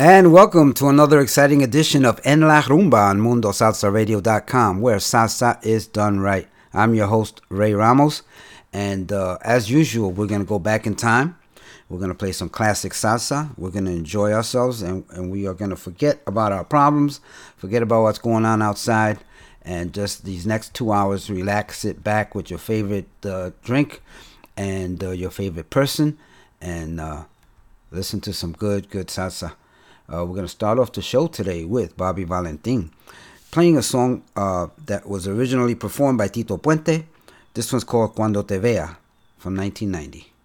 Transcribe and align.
And 0.00 0.32
welcome 0.32 0.74
to 0.74 0.86
another 0.86 1.18
exciting 1.18 1.60
edition 1.60 2.04
of 2.04 2.20
En 2.22 2.42
La 2.42 2.62
Rumba 2.62 3.10
on 3.10 3.18
MundoSalsaRadio.com, 3.18 4.80
where 4.80 4.98
salsa 4.98 5.58
is 5.66 5.88
done 5.88 6.20
right. 6.20 6.46
I'm 6.72 6.94
your 6.94 7.08
host, 7.08 7.40
Ray 7.48 7.74
Ramos, 7.74 8.22
and 8.72 9.10
uh, 9.10 9.38
as 9.42 9.72
usual, 9.72 10.12
we're 10.12 10.28
going 10.28 10.40
to 10.40 10.46
go 10.46 10.60
back 10.60 10.86
in 10.86 10.94
time. 10.94 11.36
We're 11.88 11.98
going 11.98 12.12
to 12.12 12.14
play 12.14 12.30
some 12.30 12.48
classic 12.48 12.92
salsa. 12.92 13.50
We're 13.58 13.72
going 13.72 13.86
to 13.86 13.90
enjoy 13.90 14.30
ourselves, 14.32 14.82
and, 14.82 15.04
and 15.10 15.32
we 15.32 15.48
are 15.48 15.54
going 15.54 15.70
to 15.70 15.76
forget 15.76 16.22
about 16.28 16.52
our 16.52 16.62
problems, 16.62 17.20
forget 17.56 17.82
about 17.82 18.04
what's 18.04 18.20
going 18.20 18.44
on 18.44 18.62
outside, 18.62 19.18
and 19.62 19.92
just 19.92 20.24
these 20.24 20.46
next 20.46 20.74
two 20.74 20.92
hours, 20.92 21.28
relax, 21.28 21.78
sit 21.80 22.04
back 22.04 22.36
with 22.36 22.50
your 22.50 22.60
favorite 22.60 23.08
uh, 23.24 23.50
drink 23.64 24.00
and 24.56 25.02
uh, 25.02 25.10
your 25.10 25.30
favorite 25.30 25.70
person, 25.70 26.16
and 26.60 27.00
uh, 27.00 27.24
listen 27.90 28.20
to 28.20 28.32
some 28.32 28.52
good, 28.52 28.90
good 28.90 29.08
salsa. 29.08 29.54
Uh, 30.10 30.24
we're 30.24 30.34
going 30.34 30.42
to 30.42 30.48
start 30.48 30.78
off 30.78 30.92
the 30.92 31.02
show 31.02 31.26
today 31.26 31.64
with 31.64 31.96
Bobby 31.96 32.24
Valentin 32.24 32.90
playing 33.50 33.76
a 33.76 33.82
song 33.82 34.22
uh, 34.36 34.68
that 34.86 35.06
was 35.06 35.28
originally 35.28 35.74
performed 35.74 36.16
by 36.18 36.28
Tito 36.28 36.56
Puente. 36.56 37.04
This 37.52 37.72
one's 37.72 37.84
called 37.84 38.14
Cuando 38.14 38.42
Te 38.42 38.58
Vea 38.58 38.86
from 39.36 39.56
1990. 39.56 40.37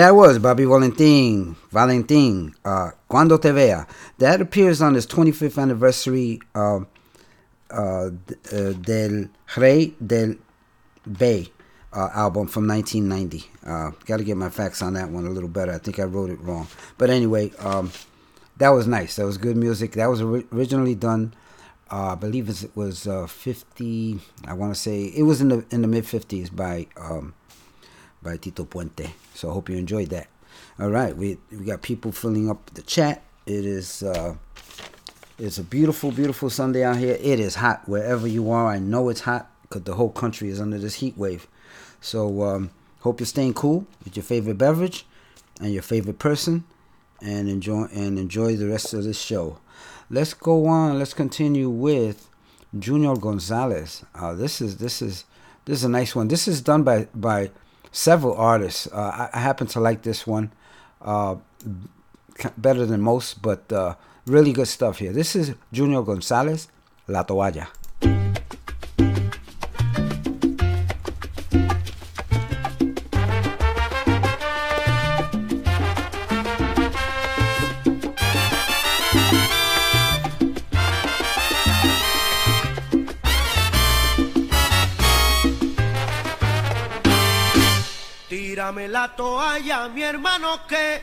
That 0.00 0.14
was 0.14 0.38
Bobby 0.38 0.64
Valentin, 0.64 1.56
Valentin, 1.70 2.54
uh, 2.64 2.90
Cuando 3.06 3.36
Te 3.36 3.50
Vea. 3.50 3.84
That 4.18 4.40
appears 4.40 4.80
on 4.80 4.94
his 4.94 5.06
25th 5.06 5.60
anniversary 5.60 6.40
uh, 6.54 6.80
uh, 7.70 8.10
uh, 8.52 8.72
del 8.80 9.28
Rey 9.56 9.92
del 10.04 10.36
Bay 11.18 11.48
uh, 11.92 12.08
album 12.14 12.46
from 12.46 12.66
1990. 12.66 13.50
Uh, 13.66 13.90
Got 14.06 14.18
to 14.18 14.24
get 14.24 14.38
my 14.38 14.48
facts 14.48 14.80
on 14.80 14.94
that 14.94 15.10
one 15.10 15.26
a 15.26 15.30
little 15.30 15.50
better. 15.50 15.72
I 15.72 15.78
think 15.78 15.98
I 15.98 16.04
wrote 16.04 16.30
it 16.30 16.40
wrong. 16.40 16.66
But 16.96 17.10
anyway, 17.10 17.52
um, 17.58 17.92
that 18.56 18.70
was 18.70 18.86
nice. 18.86 19.16
That 19.16 19.26
was 19.26 19.36
good 19.36 19.56
music. 19.56 19.92
That 19.92 20.08
was 20.08 20.22
originally 20.22 20.94
done 20.94 21.34
Uh, 21.90 22.12
I 22.12 22.14
believe 22.14 22.48
it 22.48 22.70
was 22.76 23.08
uh, 23.08 23.26
50. 23.26 24.20
I 24.46 24.54
want 24.54 24.72
to 24.72 24.80
say 24.80 25.06
it 25.06 25.24
was 25.24 25.40
in 25.40 25.48
the 25.48 25.64
in 25.70 25.82
the 25.82 25.88
mid 25.88 26.04
50s 26.04 26.54
by 26.54 26.86
um, 26.96 27.34
by 28.22 28.36
Tito 28.36 28.64
Puente. 28.64 29.10
So 29.40 29.48
I 29.48 29.54
hope 29.54 29.70
you 29.70 29.76
enjoyed 29.78 30.10
that. 30.10 30.28
All 30.78 30.90
right, 30.90 31.16
we 31.16 31.38
we 31.50 31.64
got 31.64 31.80
people 31.80 32.12
filling 32.12 32.50
up 32.50 32.74
the 32.74 32.82
chat. 32.82 33.22
It 33.46 33.64
is 33.64 34.02
uh, 34.02 34.34
it's 35.38 35.56
a 35.56 35.64
beautiful, 35.64 36.10
beautiful 36.12 36.50
Sunday 36.50 36.84
out 36.84 36.96
here. 36.96 37.16
It 37.18 37.40
is 37.40 37.54
hot 37.54 37.88
wherever 37.88 38.28
you 38.28 38.50
are. 38.50 38.66
I 38.66 38.78
know 38.78 39.08
it's 39.08 39.22
hot 39.22 39.50
because 39.62 39.84
the 39.84 39.94
whole 39.94 40.10
country 40.10 40.50
is 40.50 40.60
under 40.60 40.78
this 40.78 40.96
heat 40.96 41.16
wave. 41.16 41.48
So 42.02 42.42
um, 42.42 42.70
hope 43.00 43.20
you're 43.20 43.26
staying 43.26 43.54
cool 43.54 43.86
with 44.04 44.14
your 44.14 44.24
favorite 44.24 44.58
beverage 44.58 45.06
and 45.58 45.72
your 45.72 45.82
favorite 45.82 46.18
person, 46.18 46.64
and 47.22 47.48
enjoy 47.48 47.84
and 47.94 48.18
enjoy 48.18 48.56
the 48.56 48.68
rest 48.68 48.92
of 48.92 49.04
this 49.04 49.18
show. 49.18 49.58
Let's 50.10 50.34
go 50.34 50.66
on. 50.66 50.98
Let's 50.98 51.14
continue 51.14 51.70
with 51.70 52.28
Junior 52.78 53.16
Gonzalez. 53.16 54.04
Uh, 54.14 54.34
this 54.34 54.60
is 54.60 54.76
this 54.76 55.00
is 55.00 55.24
this 55.64 55.78
is 55.78 55.84
a 55.84 55.88
nice 55.88 56.14
one. 56.14 56.28
This 56.28 56.46
is 56.46 56.60
done 56.60 56.82
by 56.82 57.08
by 57.14 57.50
several 57.92 58.34
artists. 58.34 58.86
Uh, 58.86 59.28
I, 59.32 59.38
I, 59.38 59.40
happen 59.40 59.66
to 59.68 59.80
like 59.80 60.02
this 60.02 60.26
one 60.26 60.52
uh, 61.02 61.36
better 62.56 62.86
than 62.86 63.00
most, 63.00 63.42
but 63.42 63.72
uh, 63.72 63.94
really 64.26 64.52
good 64.52 64.68
stuff 64.68 64.98
here. 64.98 65.12
This 65.12 65.36
is 65.36 65.54
Junior 65.72 66.02
Gonzalez, 66.02 66.68
La 67.08 67.24
Toalla. 67.24 67.68
Tírame 88.80 88.92
la 88.92 89.14
toalla, 89.14 89.88
mi 89.88 90.02
hermano, 90.02 90.66
que 90.66 91.02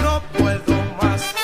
no 0.00 0.22
puedo 0.38 0.74
más. 1.02 1.34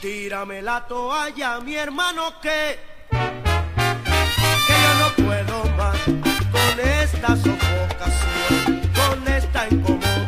Tírame 0.00 0.62
la 0.62 0.86
toalla, 0.88 1.60
mi 1.60 1.74
hermano, 1.76 2.40
que, 2.40 2.78
que 3.10 4.74
yo 4.82 4.94
no 4.98 5.26
puedo 5.26 5.64
más 5.76 5.98
con 6.04 6.80
esta 6.80 7.36
sofocación, 7.36 8.80
con 8.94 9.28
esta 9.28 9.68
incomodidad, 9.68 10.23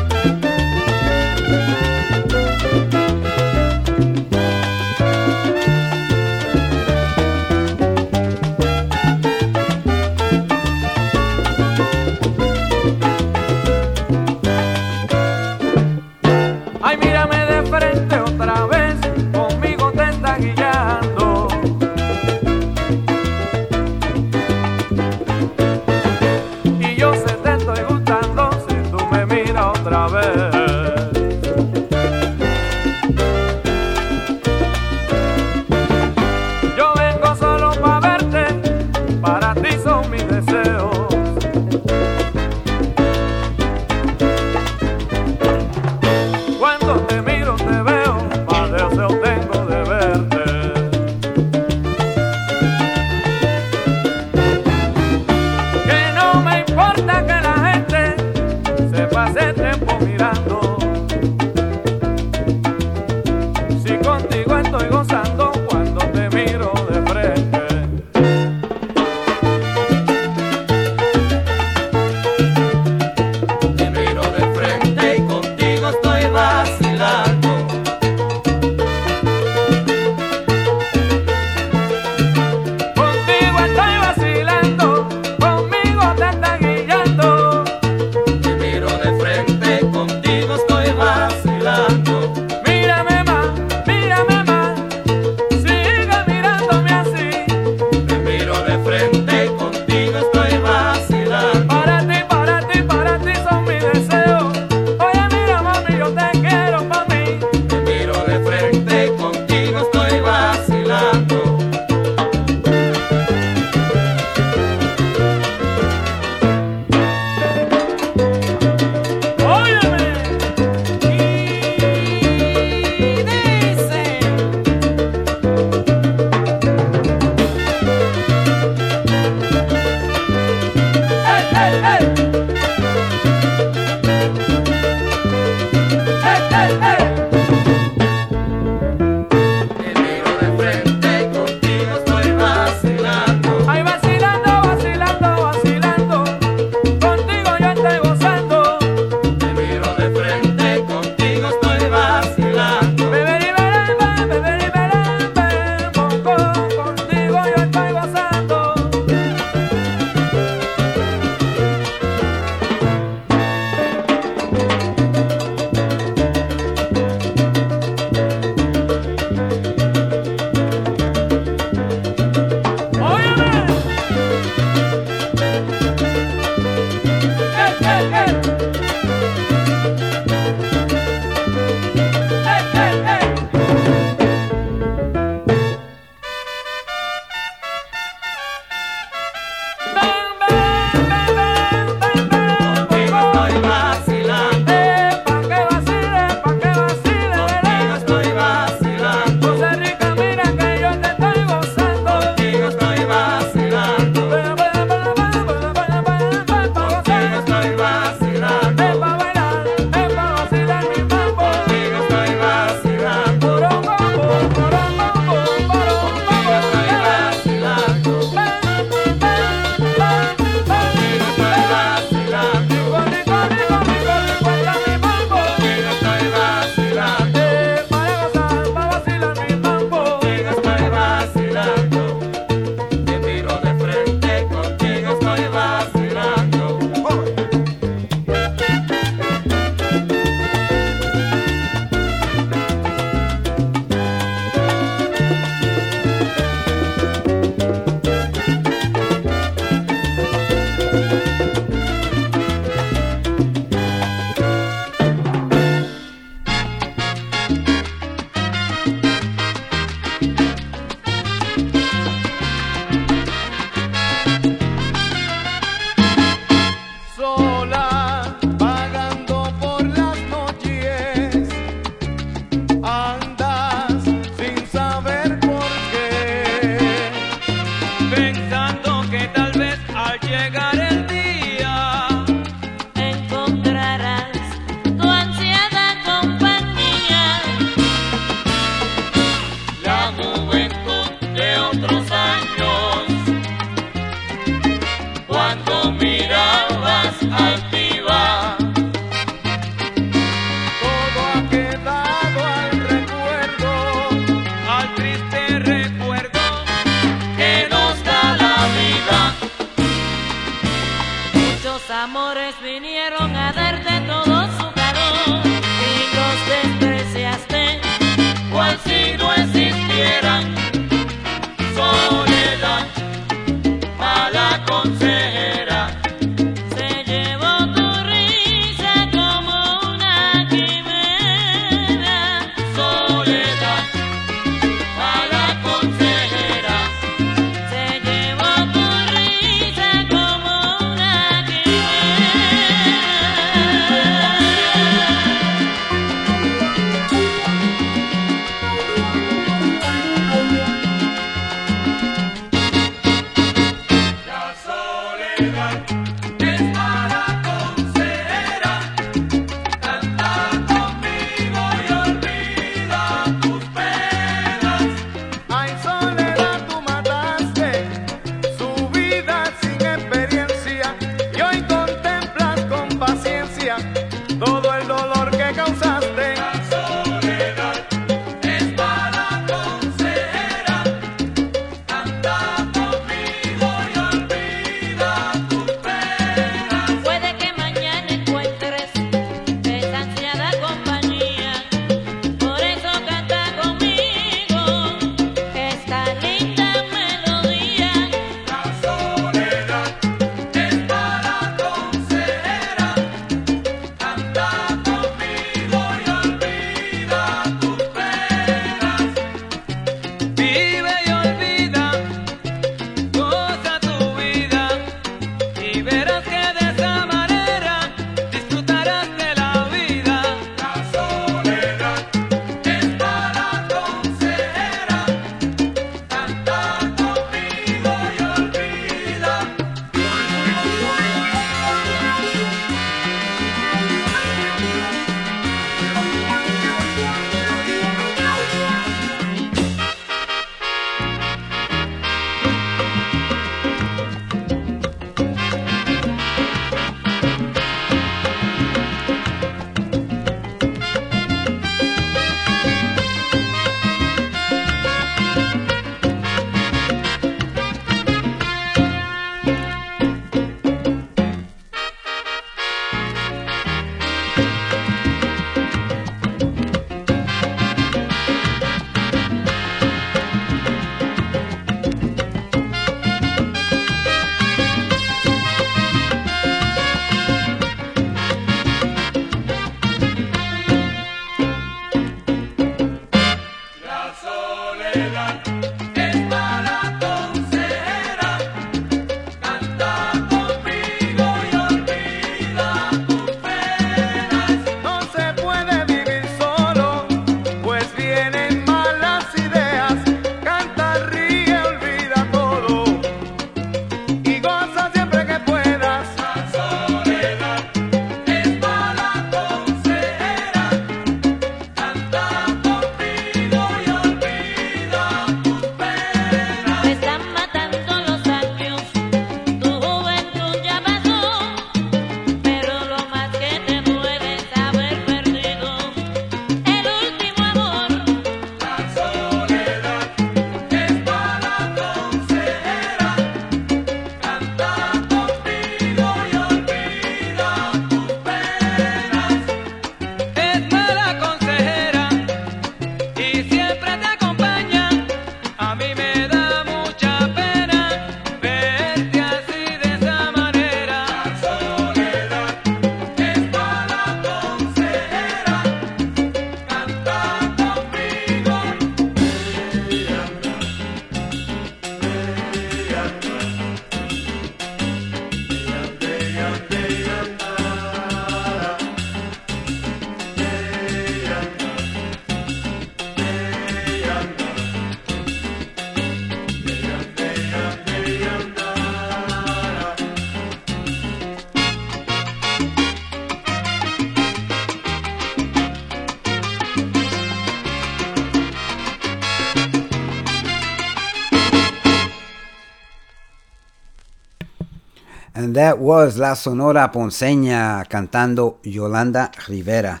And 595.52 595.58
that 595.58 595.80
was 595.80 596.16
La 596.16 596.32
Sonora 596.32 596.90
Ponceña 596.90 597.86
cantando 597.86 598.56
Yolanda 598.62 599.30
Rivera. 599.46 600.00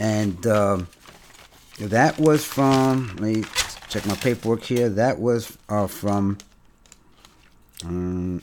And 0.00 0.44
um 0.44 0.88
that 1.78 2.18
was 2.18 2.44
from, 2.44 3.06
let 3.20 3.20
me 3.20 3.44
check 3.88 4.04
my 4.06 4.16
paperwork 4.16 4.64
here. 4.64 4.88
That 4.88 5.20
was 5.20 5.56
uh, 5.68 5.86
from 5.86 6.38
um, 7.84 8.42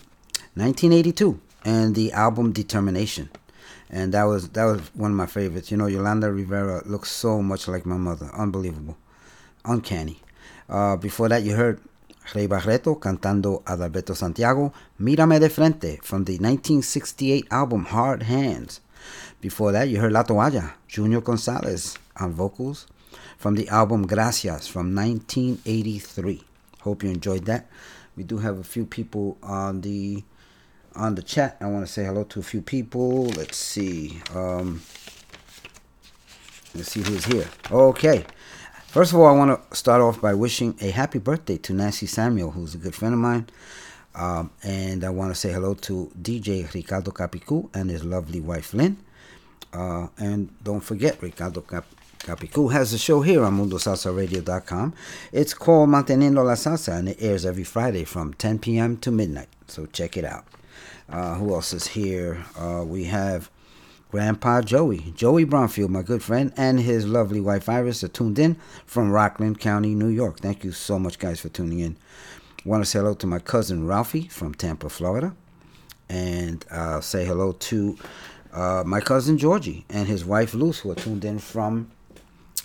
1982 0.53 1.37
and 1.65 1.93
the 1.93 2.13
album 2.13 2.53
Determination. 2.53 3.29
And 3.89 4.13
that 4.13 4.23
was 4.23 4.47
that 4.51 4.63
was 4.63 4.79
one 4.93 5.11
of 5.11 5.17
my 5.17 5.25
favorites. 5.25 5.71
You 5.71 5.75
know, 5.75 5.87
Yolanda 5.87 6.31
Rivera 6.31 6.83
looks 6.85 7.11
so 7.11 7.41
much 7.41 7.67
like 7.67 7.85
my 7.85 7.97
mother. 7.97 8.31
Unbelievable. 8.33 8.95
Uncanny. 9.65 10.21
Uh, 10.69 10.95
before 10.95 11.27
that, 11.27 11.43
you 11.43 11.53
heard 11.53 11.81
Ray 12.33 12.47
Barretto 12.47 12.95
cantando 12.99 13.61
Adalberto 13.65 14.15
Santiago, 14.15 14.73
Mírame 14.99 15.39
de 15.39 15.49
Frente 15.49 15.99
from 16.01 16.25
the 16.25 16.33
1968 16.33 17.47
album 17.51 17.85
Hard 17.85 18.23
Hands. 18.23 18.81
Before 19.41 19.71
that, 19.71 19.89
you 19.89 19.99
heard 19.99 20.11
La 20.11 20.23
Toalla, 20.23 20.73
Junior 20.87 21.21
Gonzalez 21.21 21.95
on 22.19 22.31
vocals 22.31 22.87
from 23.37 23.55
the 23.55 23.67
album 23.69 24.07
Gracias 24.07 24.67
from 24.67 24.95
1983. 24.95 26.43
Hope 26.81 27.03
you 27.03 27.09
enjoyed 27.09 27.45
that. 27.45 27.67
We 28.15 28.23
do 28.23 28.37
have 28.37 28.57
a 28.57 28.63
few 28.63 28.85
people 28.85 29.37
on 29.43 29.81
the 29.81 30.23
on 30.95 31.15
the 31.15 31.21
chat. 31.21 31.57
I 31.59 31.65
want 31.65 31.85
to 31.85 31.91
say 31.91 32.05
hello 32.05 32.23
to 32.23 32.39
a 32.39 32.43
few 32.43 32.61
people. 32.61 33.25
Let's 33.25 33.57
see. 33.57 34.21
Um, 34.33 34.81
let's 36.73 36.91
see 36.91 37.01
who's 37.01 37.25
here. 37.25 37.47
Okay. 37.71 38.25
First 38.95 39.11
of 39.11 39.19
all, 39.19 39.25
I 39.25 39.33
want 39.33 39.51
to 39.51 39.75
start 39.75 40.01
off 40.01 40.21
by 40.21 40.33
wishing 40.33 40.77
a 40.79 40.89
happy 40.89 41.19
birthday 41.19 41.57
to 41.57 41.73
Nancy 41.73 42.05
Samuel, 42.05 42.51
who's 42.51 42.75
a 42.75 42.77
good 42.77 42.95
friend 42.95 43.13
of 43.13 43.19
mine. 43.19 43.45
Um, 44.15 44.51
and 44.63 45.03
I 45.03 45.09
want 45.09 45.31
to 45.31 45.35
say 45.35 45.51
hello 45.51 45.73
to 45.73 46.09
DJ 46.21 46.73
Ricardo 46.73 47.11
Capicu 47.11 47.69
and 47.75 47.89
his 47.89 48.05
lovely 48.05 48.39
wife 48.39 48.73
Lynn. 48.73 48.95
Uh, 49.73 50.07
and 50.17 50.49
don't 50.63 50.79
forget, 50.79 51.21
Ricardo 51.21 51.59
Cap- 51.59 51.93
Capicu 52.19 52.71
has 52.71 52.93
a 52.93 52.97
show 52.97 53.19
here 53.21 53.43
on 53.43 53.57
MundoSalsaRadio.com. 53.57 54.93
It's 55.33 55.53
called 55.53 55.89
Manteniendo 55.89 56.45
la 56.45 56.53
Salsa, 56.53 56.97
and 56.97 57.09
it 57.09 57.17
airs 57.19 57.45
every 57.45 57.65
Friday 57.65 58.05
from 58.05 58.33
10 58.35 58.59
p.m. 58.59 58.95
to 58.99 59.11
midnight. 59.11 59.49
So 59.67 59.87
check 59.87 60.15
it 60.15 60.23
out. 60.23 60.45
Uh, 61.09 61.35
who 61.35 61.53
else 61.53 61.73
is 61.73 61.87
here? 61.87 62.45
Uh, 62.57 62.85
we 62.87 63.03
have 63.03 63.51
Grandpa 64.15 64.61
Joey, 64.61 65.11
Joey 65.13 65.43
Bromfield, 65.43 65.91
my 65.91 66.01
good 66.01 66.23
friend, 66.23 66.53
and 66.55 66.79
his 66.79 67.05
lovely 67.05 67.41
wife 67.41 67.67
Iris 67.67 68.01
are 68.01 68.07
tuned 68.07 68.39
in 68.39 68.55
from 68.85 69.11
Rockland 69.11 69.59
County, 69.59 69.93
New 69.93 70.07
York. 70.07 70.39
Thank 70.39 70.63
you 70.63 70.71
so 70.71 70.97
much, 70.97 71.19
guys, 71.19 71.41
for 71.41 71.49
tuning 71.49 71.79
in. 71.81 71.97
Want 72.63 72.81
to 72.81 72.89
say 72.89 72.99
hello 72.99 73.13
to 73.15 73.27
my 73.27 73.39
cousin 73.39 73.85
Ralphie 73.85 74.29
from 74.29 74.53
Tampa, 74.53 74.87
Florida, 74.87 75.35
and 76.07 76.65
uh, 76.71 77.01
say 77.01 77.25
hello 77.25 77.51
to 77.51 77.97
uh, 78.53 78.83
my 78.85 79.01
cousin 79.01 79.37
Georgie 79.37 79.83
and 79.89 80.07
his 80.07 80.23
wife 80.23 80.53
Luce, 80.53 80.79
who 80.79 80.91
are 80.91 80.95
tuned 80.95 81.25
in 81.25 81.37
from 81.37 81.91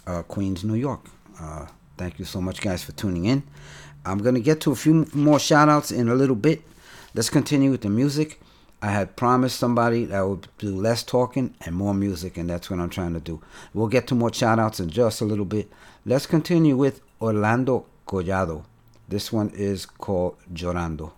uh, 0.07 0.23
Queens, 0.23 0.63
New 0.63 0.77
York. 0.77 1.05
Uh, 1.41 1.67
thank 1.97 2.21
you 2.21 2.25
so 2.25 2.41
much, 2.41 2.61
guys, 2.61 2.85
for 2.85 2.93
tuning 2.93 3.25
in. 3.25 3.43
I'm 4.07 4.19
going 4.19 4.37
to 4.37 4.41
get 4.41 4.61
to 4.61 4.71
a 4.71 4.77
few 4.77 5.05
more 5.13 5.41
shout 5.41 5.69
outs 5.69 5.91
in 5.91 6.09
a 6.09 6.15
little 6.15 6.37
bit. 6.37 6.63
Let's 7.13 7.29
continue 7.29 7.73
with 7.73 7.81
the 7.81 7.91
music. 7.91 8.41
I 8.83 8.91
had 8.93 9.15
promised 9.15 9.59
somebody 9.59 10.07
that 10.07 10.17
I 10.17 10.23
would 10.23 10.49
do 10.59 10.75
less 10.75 11.03
talking 11.03 11.55
and 11.61 11.75
more 11.75 11.93
music, 11.93 12.39
and 12.39 12.49
that's 12.49 12.71
what 12.71 12.81
I'm 12.81 12.89
trying 12.89 13.13
to 13.13 13.21
do. 13.21 13.43
We'll 13.75 13.89
get 13.89 14.07
to 14.09 14.15
more 14.15 14.33
shout 14.33 14.59
outs 14.59 14.81
in 14.81 14.89
just 14.89 15.21
a 15.21 15.27
little 15.27 15.45
bit. 15.45 15.71
Let's 16.07 16.27
continue 16.27 16.77
with 16.77 17.03
Orlando 17.21 17.85
Collado. 18.07 18.65
This 19.09 19.31
one 19.33 19.51
is 19.51 19.85
called 19.85 20.37
Llorando. 20.53 21.13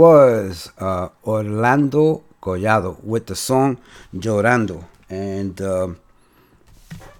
Was 0.00 0.72
uh, 0.78 1.10
Orlando 1.26 2.24
Collado 2.40 3.04
with 3.04 3.26
the 3.26 3.36
song 3.36 3.76
Llorando. 4.14 4.82
And 5.10 5.60
uh, 5.60 5.88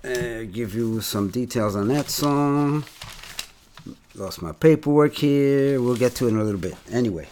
give 0.02 0.74
you 0.74 1.02
some 1.02 1.28
details 1.28 1.76
on 1.76 1.88
that 1.88 2.08
song. 2.08 2.84
Lost 4.14 4.40
my 4.40 4.52
paperwork 4.52 5.12
here. 5.12 5.78
We'll 5.78 5.96
get 5.96 6.14
to 6.16 6.26
it 6.26 6.30
in 6.30 6.38
a 6.38 6.42
little 6.42 6.58
bit. 6.58 6.74
Anyway, 6.90 7.28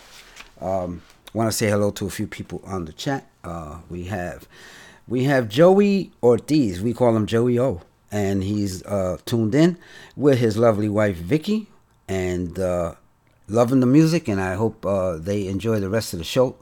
um, 0.60 1.00
want 1.32 1.50
to 1.50 1.56
say 1.56 1.70
hello 1.70 1.92
to 1.92 2.06
a 2.06 2.10
few 2.10 2.26
people 2.26 2.60
on 2.66 2.84
the 2.84 2.92
chat. 2.92 3.26
Uh, 3.42 3.78
we 3.88 4.04
have 4.04 4.46
we 5.06 5.24
have 5.24 5.48
Joey 5.48 6.10
Ortiz. 6.22 6.82
We 6.82 6.92
call 6.92 7.16
him 7.16 7.24
Joey 7.24 7.58
O, 7.58 7.80
and 8.12 8.42
he's 8.42 8.82
uh, 8.84 9.16
tuned 9.24 9.54
in 9.54 9.78
with 10.14 10.40
his 10.40 10.58
lovely 10.58 10.90
wife 10.90 11.16
Vicky, 11.16 11.68
and 12.06 12.58
uh, 12.58 12.96
loving 13.48 13.80
the 13.80 13.86
music. 13.86 14.28
And 14.28 14.40
I 14.40 14.54
hope 14.54 14.84
uh, 14.86 15.16
they 15.16 15.48
enjoy 15.48 15.80
the 15.80 15.90
rest 15.90 16.12
of 16.12 16.18
the 16.18 16.24
show 16.24 16.56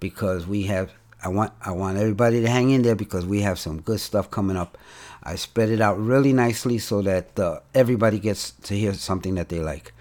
because 0.00 0.46
we 0.46 0.64
have. 0.64 0.92
I 1.22 1.28
want 1.28 1.54
I 1.62 1.70
want 1.70 1.96
everybody 1.96 2.42
to 2.42 2.48
hang 2.50 2.68
in 2.68 2.82
there 2.82 2.94
because 2.94 3.24
we 3.24 3.40
have 3.40 3.58
some 3.58 3.80
good 3.80 4.00
stuff 4.00 4.30
coming 4.30 4.58
up. 4.58 4.76
I 5.22 5.36
spread 5.36 5.70
it 5.70 5.80
out 5.80 5.98
really 5.98 6.34
nicely 6.34 6.76
so 6.76 7.00
that 7.00 7.38
uh, 7.40 7.60
everybody 7.74 8.18
gets 8.18 8.50
to 8.64 8.74
hear 8.74 8.92
something 8.92 9.36
that 9.36 9.48
they 9.48 9.60
like. 9.60 9.94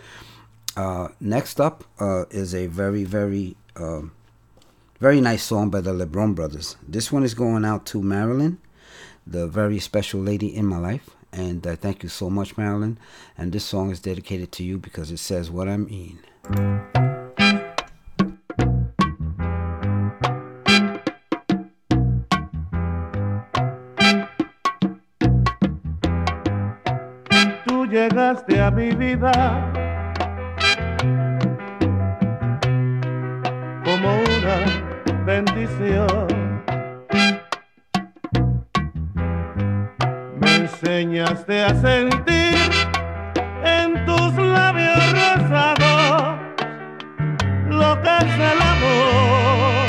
Uh, 0.76 1.10
next 1.22 1.62
up 1.62 1.86
uh, 2.00 2.26
is 2.30 2.54
a 2.54 2.68
very, 2.68 3.06
very, 3.06 3.56
um, 3.78 4.12
very 5.00 5.22
nice 5.22 5.44
song 5.44 5.70
by 5.70 5.80
the 5.80 5.94
LeBron 5.94 6.36
Brothers. 6.36 6.76
This 6.86 7.10
one 7.12 7.24
is 7.24 7.36
going 7.36 7.64
out 7.64 7.86
to 7.88 8.02
Marilyn, 8.02 8.60
the 9.26 9.48
very 9.48 9.80
special 9.80 10.20
lady 10.20 10.54
in 10.54 10.66
my 10.66 10.78
life. 10.78 11.10
And 11.34 11.66
uh, 11.66 11.76
thank 11.76 12.04
you 12.04 12.10
so 12.10 12.30
much, 12.30 12.58
Marilyn. 12.58 13.00
And 13.38 13.52
this 13.52 13.66
song 13.66 13.90
is 13.90 14.00
dedicated 14.00 14.52
to 14.54 14.64
you 14.64 14.78
because 14.78 15.10
it 15.10 15.18
says 15.18 15.50
what 15.50 15.68
I 15.68 15.78
mean. 15.78 16.20
Tú 27.66 27.86
llegaste 27.88 28.60
a 28.62 28.70
mi 28.70 28.92
vida 28.92 29.32
como 33.84 34.10
una 34.14 35.26
bendición. 35.26 36.43
Enseñaste 41.04 41.62
a 41.62 41.76
sentir 41.82 42.56
en 43.66 44.06
tus 44.06 44.38
labios 44.38 45.04
rosados 45.12 46.38
lo 47.68 48.02
que 48.02 48.08
es 48.20 48.34
el 48.52 48.62
amor. 48.74 49.88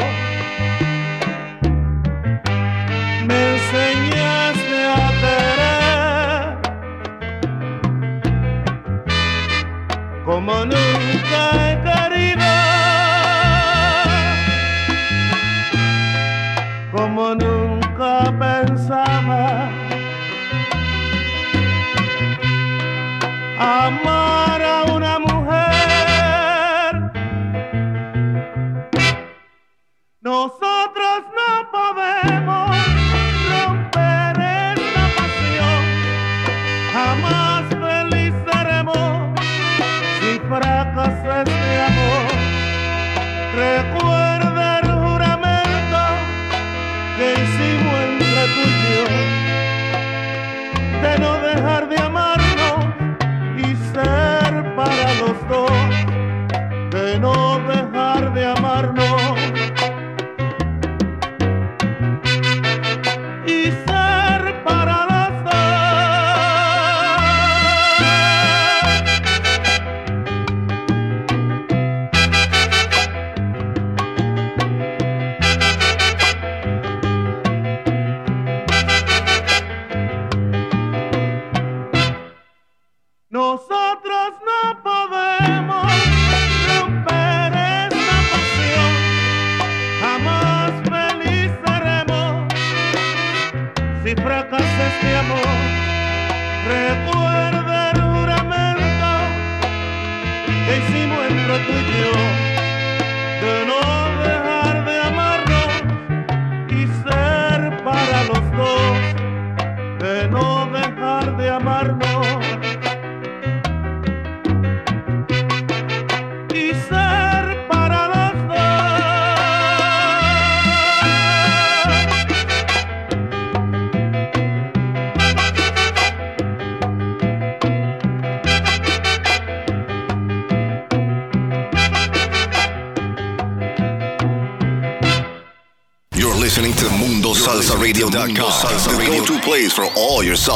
Me 3.29 3.39
enseñaste 3.55 4.79
a 4.89 5.09
querer 5.23 6.59
como 10.25 10.55
nunca 10.65 11.74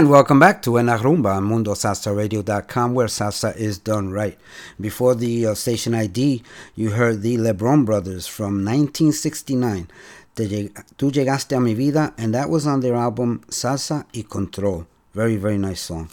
And 0.00 0.08
welcome 0.08 0.38
back 0.38 0.62
to 0.62 0.78
En 0.78 0.86
La 0.86 0.96
Rumba 0.96 1.36
on 1.36 1.44
MundoSalsaRadio.com, 1.44 2.94
where 2.94 3.06
salsa 3.06 3.54
is 3.54 3.76
done 3.76 4.10
right. 4.10 4.38
Before 4.80 5.14
the 5.14 5.48
uh, 5.48 5.54
station 5.54 5.94
ID, 5.94 6.42
you 6.74 6.92
heard 6.92 7.20
the 7.20 7.36
LeBron 7.36 7.84
Brothers 7.84 8.26
from 8.26 8.64
1969. 8.64 9.88
Te 10.34 10.70
Tú 10.96 11.12
llegaste 11.12 11.54
a 11.54 11.60
mi 11.60 11.74
vida, 11.74 12.14
and 12.16 12.32
that 12.34 12.48
was 12.48 12.66
on 12.66 12.80
their 12.80 12.94
album 12.94 13.42
Salsa 13.50 14.06
y 14.14 14.22
Control. 14.22 14.86
Very, 15.12 15.36
very 15.36 15.58
nice 15.58 15.82
song. 15.82 16.08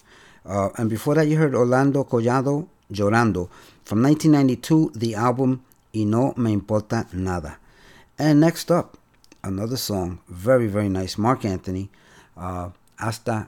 Uh, 0.46 0.68
and 0.76 0.90
before 0.90 1.16
that, 1.16 1.30
you 1.30 1.38
heard 1.38 1.56
Orlando 1.56 2.04
Collado 2.04 2.68
Llorando 2.92 3.50
from 3.86 4.04
1992, 4.04 4.92
the 4.96 5.16
album 5.16 5.64
Y 5.94 6.04
No 6.04 6.34
Me 6.36 6.52
Importa 6.52 7.08
Nada. 7.14 7.58
And 8.20 8.42
next 8.42 8.70
up, 8.70 8.98
another 9.46 9.78
song, 9.78 10.20
very, 10.28 10.68
very 10.68 10.90
nice. 10.90 11.18
Marc 11.18 11.46
Anthony, 11.46 11.90
uh, 12.36 12.72
Hasta 13.00 13.48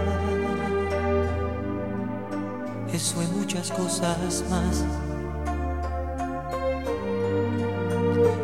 Eso 2.93 3.23
y 3.23 3.27
muchas 3.37 3.71
cosas 3.71 4.43
más. 4.49 4.83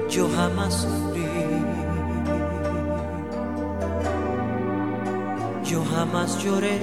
Yo 0.09 0.29
jamás 0.35 0.73
sufrí. 0.73 1.25
Yo 5.65 5.83
jamás 5.83 6.41
lloré. 6.41 6.79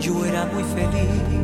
Yo 0.00 0.24
era 0.26 0.46
muy 0.46 0.64
feliz. 0.64 1.41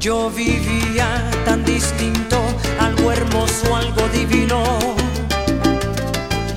Yo 0.00 0.30
vivía 0.30 1.30
tan 1.44 1.62
distinto, 1.62 2.40
algo 2.80 3.12
hermoso, 3.12 3.76
algo 3.76 4.08
divino, 4.08 4.78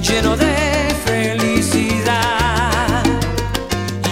lleno 0.01 0.37
de 0.37 0.55
felicidad. 1.03 2.13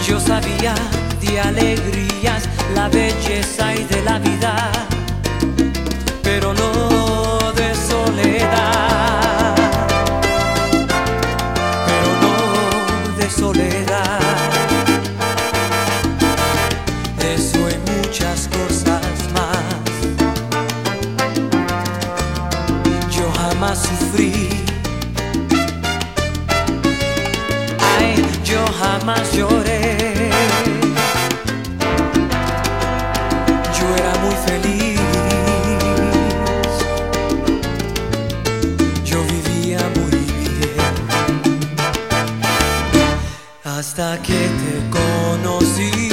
Yo 0.06 0.20
sabía 0.20 0.76
de 1.22 1.40
alegrías, 1.40 2.50
la 2.76 2.90
belleza 2.90 3.74
y 3.74 3.86
de 3.86 4.02
la 4.04 4.20
vida, 4.20 4.70
pero 6.22 6.54
no 6.54 7.54
de 7.54 7.74
soledad, 7.74 8.71
jamás 29.02 29.34
lloré. 29.34 30.30
Yo 33.78 33.86
era 33.98 34.14
muy 34.24 34.36
feliz. 34.46 35.00
Yo 39.04 39.18
vivía 39.24 39.80
muy 39.96 40.12
bien. 40.12 40.94
Hasta 43.64 44.22
que 44.22 44.40
te 44.62 44.74
conocí. 44.92 46.11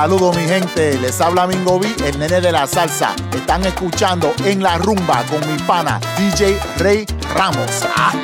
Saludos 0.00 0.34
mi 0.34 0.44
gente, 0.44 0.98
les 0.98 1.20
habla 1.20 1.46
Mingo 1.46 1.78
B, 1.78 1.86
el 2.06 2.18
nene 2.18 2.40
de 2.40 2.50
la 2.50 2.66
salsa. 2.66 3.14
Están 3.34 3.66
escuchando 3.66 4.32
en 4.46 4.62
la 4.62 4.78
rumba 4.78 5.22
con 5.26 5.40
mi 5.46 5.58
pana 5.64 6.00
DJ 6.16 6.58
Rey 6.78 7.04
Ramos. 7.34 7.82
¡Ah! 7.94 8.14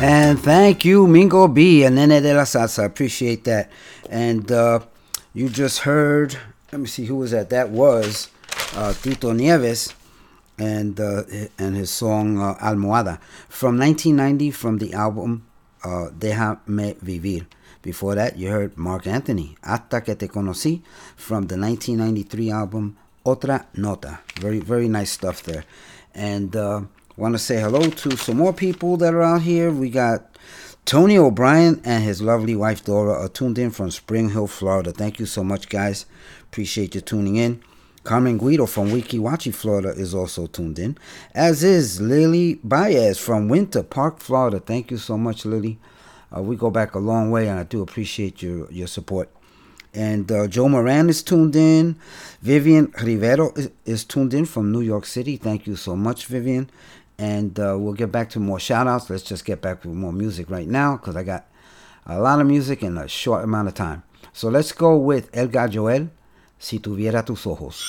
And 0.00 0.38
thank 0.38 0.84
you, 0.84 1.08
Mingo 1.08 1.48
B, 1.48 1.84
and 1.84 1.96
Nene 1.96 2.20
de 2.20 2.34
la 2.34 2.44
Salsa. 2.44 2.84
Appreciate 2.84 3.42
that. 3.46 3.68
And 4.08 4.52
uh, 4.52 4.78
you 5.34 5.48
just 5.48 5.80
heard, 5.80 6.36
let 6.70 6.80
me 6.80 6.86
see 6.86 7.06
who 7.06 7.16
was 7.16 7.32
that. 7.32 7.50
That 7.50 7.70
was 7.70 8.28
uh, 8.76 8.92
Tito 8.92 9.32
Nieves. 9.32 9.92
And 10.60 11.00
uh, 11.00 11.22
his 11.80 11.90
song 11.90 12.38
uh, 12.38 12.54
Almohada 12.60 13.18
from 13.48 13.78
1990 13.78 14.50
from 14.50 14.78
the 14.78 14.92
album 14.92 15.46
uh, 15.82 16.10
Déjame 16.16 16.96
Vivir. 17.00 17.46
Before 17.82 18.14
that, 18.14 18.36
you 18.36 18.50
heard 18.50 18.76
Marc 18.76 19.06
Anthony, 19.06 19.56
Hasta 19.62 20.02
que 20.02 20.14
te 20.14 20.28
conocí, 20.28 20.82
from 21.16 21.46
the 21.46 21.56
1993 21.56 22.50
album 22.50 22.96
Otra 23.24 23.64
Nota. 23.76 24.20
Very, 24.38 24.60
very 24.60 24.88
nice 24.88 25.10
stuff 25.10 25.42
there. 25.42 25.64
And 26.14 26.54
uh, 26.54 26.82
want 27.16 27.34
to 27.34 27.38
say 27.38 27.58
hello 27.60 27.88
to 27.88 28.16
some 28.16 28.36
more 28.36 28.52
people 28.52 28.98
that 28.98 29.14
are 29.14 29.22
out 29.22 29.42
here. 29.42 29.70
We 29.70 29.88
got 29.88 30.36
Tony 30.84 31.16
O'Brien 31.16 31.80
and 31.84 32.04
his 32.04 32.20
lovely 32.20 32.54
wife 32.54 32.84
Dora 32.84 33.14
are 33.14 33.28
tuned 33.28 33.58
in 33.58 33.70
from 33.70 33.90
Spring 33.90 34.30
Hill, 34.30 34.46
Florida. 34.46 34.92
Thank 34.92 35.18
you 35.18 35.26
so 35.26 35.42
much, 35.42 35.70
guys. 35.70 36.04
Appreciate 36.42 36.94
you 36.94 37.00
tuning 37.00 37.36
in. 37.36 37.62
Carmen 38.02 38.38
Guido 38.38 38.66
from 38.66 38.88
Weeki 38.90 39.18
Wachee, 39.20 39.54
Florida 39.54 39.90
is 39.90 40.14
also 40.14 40.46
tuned 40.46 40.78
in, 40.78 40.96
as 41.34 41.62
is 41.62 42.00
Lily 42.00 42.54
Baez 42.64 43.18
from 43.18 43.48
Winter 43.48 43.82
Park, 43.82 44.20
Florida. 44.20 44.58
Thank 44.58 44.90
you 44.90 44.96
so 44.96 45.18
much, 45.18 45.44
Lily. 45.44 45.78
Uh, 46.34 46.42
we 46.42 46.56
go 46.56 46.70
back 46.70 46.94
a 46.94 46.98
long 46.98 47.30
way, 47.30 47.48
and 47.48 47.58
I 47.58 47.64
do 47.64 47.82
appreciate 47.82 48.40
your, 48.42 48.70
your 48.70 48.86
support. 48.86 49.28
And 49.92 50.30
uh, 50.30 50.46
Joe 50.46 50.68
Moran 50.68 51.08
is 51.10 51.22
tuned 51.22 51.56
in. 51.56 51.96
Vivian 52.40 52.92
Rivero 53.02 53.52
is, 53.54 53.70
is 53.84 54.04
tuned 54.04 54.32
in 54.32 54.46
from 54.46 54.70
New 54.72 54.80
York 54.80 55.04
City. 55.04 55.36
Thank 55.36 55.66
you 55.66 55.76
so 55.76 55.96
much, 55.96 56.26
Vivian. 56.26 56.70
And 57.18 57.58
uh, 57.58 57.76
we'll 57.78 57.94
get 57.94 58.12
back 58.12 58.30
to 58.30 58.40
more 58.40 58.60
shout 58.60 58.86
outs. 58.86 59.10
Let's 59.10 59.24
just 59.24 59.44
get 59.44 59.60
back 59.60 59.82
to 59.82 59.88
more 59.88 60.12
music 60.12 60.48
right 60.48 60.68
now 60.68 60.96
because 60.96 61.16
I 61.16 61.24
got 61.24 61.46
a 62.06 62.18
lot 62.20 62.40
of 62.40 62.46
music 62.46 62.82
in 62.82 62.96
a 62.96 63.08
short 63.08 63.44
amount 63.44 63.68
of 63.68 63.74
time. 63.74 64.04
So 64.32 64.48
let's 64.48 64.72
go 64.72 64.96
with 64.96 65.28
Edgar 65.32 65.68
Joel, 65.68 66.08
Si 66.60 66.78
Tuviera 66.78 67.24
Tus 67.24 67.46
Ojos. 67.46 67.88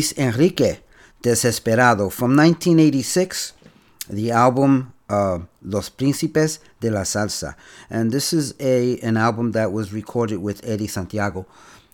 Luis 0.00 0.16
Enrique 0.16 0.78
Desesperado 1.22 2.10
from 2.10 2.34
1986, 2.34 3.52
the 4.08 4.30
album 4.30 4.94
uh, 5.10 5.40
Los 5.62 5.90
Príncipes 5.90 6.58
de 6.80 6.90
la 6.90 7.02
Salsa. 7.02 7.54
And 7.90 8.10
this 8.10 8.32
is 8.32 8.54
a 8.58 8.98
an 9.00 9.18
album 9.18 9.52
that 9.52 9.72
was 9.72 9.92
recorded 9.92 10.38
with 10.38 10.66
Eddie 10.66 10.86
Santiago. 10.86 11.44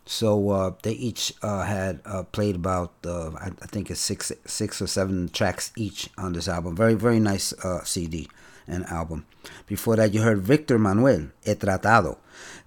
So 0.05 0.51
uh, 0.51 0.75
they 0.85 0.93
each 0.93 1.35
uh, 1.43 1.65
had 1.65 2.01
uh, 2.05 2.23
played 2.23 2.55
about 2.55 2.93
uh, 3.05 3.31
I, 3.31 3.51
I 3.61 3.67
think 3.67 3.91
it's 3.91 3.99
six 3.99 4.31
six 4.45 4.81
or 4.81 4.87
seven 4.87 5.29
tracks 5.29 5.73
each 5.77 6.09
on 6.17 6.33
this 6.33 6.47
album. 6.47 6.77
Very 6.77 6.95
very 6.95 7.19
nice 7.19 7.53
uh, 7.65 7.83
CD 7.83 8.29
and 8.69 8.87
album. 8.87 9.27
Before 9.67 9.97
that, 9.97 10.15
you 10.15 10.23
heard 10.23 10.43
Victor 10.43 10.79
Manuelle 10.79 11.33
He 11.45 11.57
Tratado. 11.57 12.19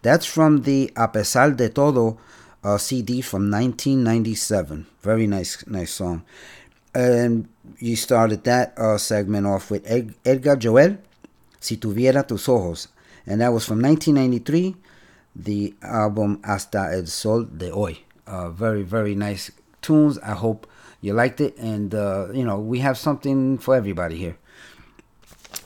That's 0.02 0.26
from 0.26 0.64
the 0.64 0.92
A 0.98 1.08
Pesar 1.08 1.52
de 1.52 1.70
Todo 1.70 2.18
uh, 2.64 2.78
CD 2.78 3.22
from 3.22 3.50
1997. 3.52 4.88
Very 5.02 5.28
nice 5.28 5.66
nice 5.68 5.92
song. 5.92 6.24
And 6.94 7.48
you 7.78 7.96
started 7.96 8.44
that 8.46 8.78
uh, 8.78 8.98
segment 8.98 9.46
off 9.46 9.70
with 9.70 9.90
Ed- 9.90 10.16
Edgar 10.26 10.56
Joel, 10.56 10.98
Si 11.60 11.78
Tuviera 11.78 12.28
Tus 12.28 12.50
Ojos. 12.50 12.88
And 13.28 13.42
that 13.42 13.54
was 13.54 13.66
from 13.66 13.82
1993, 13.82 14.76
the 15.36 15.76
album 15.84 16.42
Hasta 16.44 16.90
el 16.94 17.06
Sol 17.06 17.44
de 17.46 17.70
Hoy. 17.70 18.00
Uh, 18.26 18.50
very, 18.50 18.82
very 18.82 19.14
nice 19.14 19.52
tunes. 19.82 20.18
I 20.20 20.34
hope 20.34 20.66
you 21.02 21.14
liked 21.14 21.42
it. 21.42 21.56
And, 21.58 21.94
uh, 21.94 22.30
you 22.34 22.44
know, 22.44 22.60
we 22.60 22.80
have 22.80 22.98
something 22.98 23.60
for 23.60 23.76
everybody 23.76 24.18
here. 24.18 24.38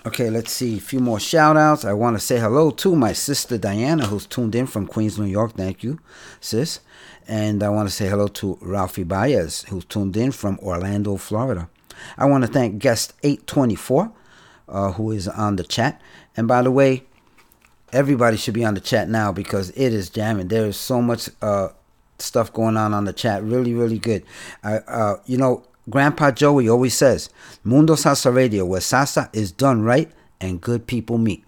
Okay, 0.05 0.29
let's 0.29 0.51
see. 0.51 0.79
A 0.79 0.81
few 0.81 0.99
more 0.99 1.17
shout 1.17 1.55
outs. 1.55 1.85
I 1.85 1.93
want 1.93 2.17
to 2.17 2.19
say 2.19 2.37
hello 2.37 2.71
to 2.71 2.93
my 2.93 3.13
sister 3.13 3.57
Diana, 3.57 4.05
who's 4.05 4.25
tuned 4.25 4.53
in 4.53 4.67
from 4.67 4.85
Queens, 4.85 5.17
New 5.17 5.27
York. 5.27 5.53
Thank 5.53 5.81
you, 5.81 5.97
sis. 6.41 6.81
And 7.25 7.63
I 7.63 7.69
want 7.69 7.87
to 7.87 7.95
say 7.95 8.09
hello 8.09 8.27
to 8.27 8.57
Ralphie 8.59 9.05
Baez, 9.05 9.61
who's 9.69 9.85
tuned 9.85 10.17
in 10.17 10.33
from 10.33 10.59
Orlando, 10.59 11.15
Florida. 11.15 11.69
I 12.17 12.25
want 12.25 12.43
to 12.43 12.49
thank 12.51 12.79
guest 12.79 13.13
824, 13.23 14.11
uh, 14.67 14.91
who 14.91 15.11
is 15.11 15.29
on 15.29 15.55
the 15.55 15.63
chat. 15.63 16.01
And 16.35 16.49
by 16.49 16.63
the 16.63 16.71
way, 16.71 17.03
everybody 17.93 18.35
should 18.35 18.55
be 18.55 18.65
on 18.65 18.73
the 18.73 18.81
chat 18.81 19.07
now 19.07 19.31
because 19.31 19.69
it 19.69 19.93
is 19.93 20.09
jamming. 20.09 20.49
There 20.49 20.65
is 20.65 20.75
so 20.75 21.01
much 21.01 21.29
uh, 21.41 21.69
stuff 22.19 22.51
going 22.51 22.75
on 22.75 22.93
on 22.93 23.05
the 23.05 23.13
chat. 23.13 23.41
Really, 23.41 23.73
really 23.73 23.99
good. 23.99 24.25
I, 24.65 24.79
uh, 24.79 25.15
you 25.25 25.37
know, 25.37 25.63
Grandpa 25.89 26.31
Joey 26.31 26.69
always 26.69 26.93
says, 26.93 27.29
Mundo 27.63 27.95
Salsa 27.95 28.33
Radio, 28.33 28.65
where 28.65 28.81
salsa 28.81 29.29
is 29.33 29.51
done 29.51 29.83
right 29.83 30.11
and 30.39 30.61
good 30.61 30.87
people 30.87 31.17
meet. 31.17 31.43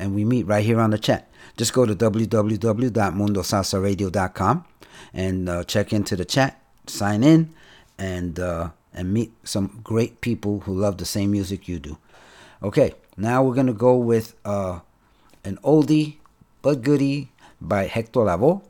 and 0.00 0.14
we 0.14 0.24
meet 0.24 0.46
right 0.46 0.64
here 0.64 0.80
on 0.80 0.88
the 0.90 0.98
chat. 0.98 1.28
Just 1.56 1.72
go 1.74 1.86
to 1.86 1.94
www.mundosalsaradio.com 1.94 4.64
and 5.12 5.48
uh, 5.48 5.64
check 5.64 5.92
into 5.92 6.16
the 6.16 6.24
chat, 6.24 6.60
sign 6.86 7.22
in, 7.22 7.52
and 7.98 8.40
uh, 8.40 8.70
and 8.94 9.12
meet 9.12 9.32
some 9.44 9.80
great 9.84 10.20
people 10.20 10.60
who 10.60 10.74
love 10.74 10.98
the 10.98 11.04
same 11.04 11.30
music 11.30 11.68
you 11.68 11.78
do. 11.78 11.96
Okay, 12.62 12.94
now 13.16 13.42
we're 13.42 13.54
gonna 13.54 13.72
go 13.74 13.96
with 13.96 14.34
uh, 14.44 14.80
an 15.44 15.58
oldie 15.62 16.16
but 16.62 16.82
goodie 16.82 17.30
by 17.60 17.86
Hector 17.86 18.20
Lavoe. 18.20 18.62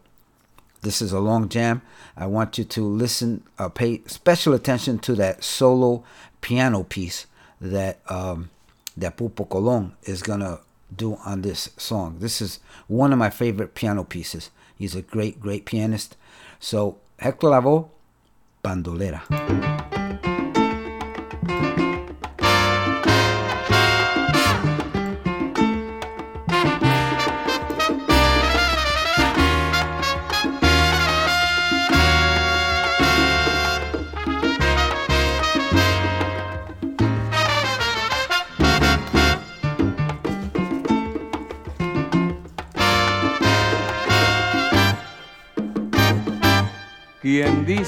This 0.83 1.03
is 1.03 1.13
a 1.13 1.21
long 1.21 1.49
jam. 1.49 1.83
I 2.17 2.27
want 2.27 2.59
you 2.59 2.65
to 2.65 2.83
listen, 2.83 3.45
uh, 3.59 3.69
pay 3.69 4.03
special 4.07 4.55
attention 4.55 4.99
to 5.01 5.15
that 5.17 5.45
solo 5.45 6.05
piano 6.41 6.85
piece 6.85 7.27
that 7.61 8.01
um, 8.09 8.51
that 8.97 9.17
Pupo 9.17 9.49
Colon 9.49 9.93
is 10.05 10.23
gonna 10.23 10.61
do 10.95 11.19
on 11.25 11.43
this 11.43 11.71
song. 11.77 12.17
This 12.19 12.41
is 12.41 12.61
one 12.89 13.13
of 13.13 13.19
my 13.19 13.31
favorite 13.31 13.75
piano 13.75 14.05
pieces. 14.05 14.51
He's 14.77 14.95
a 14.95 15.03
great, 15.03 15.41
great 15.41 15.67
pianist. 15.67 16.17
So 16.59 16.99
Hector 17.19 17.49
Lavoe, 17.49 17.91
Bandolera. 18.65 19.90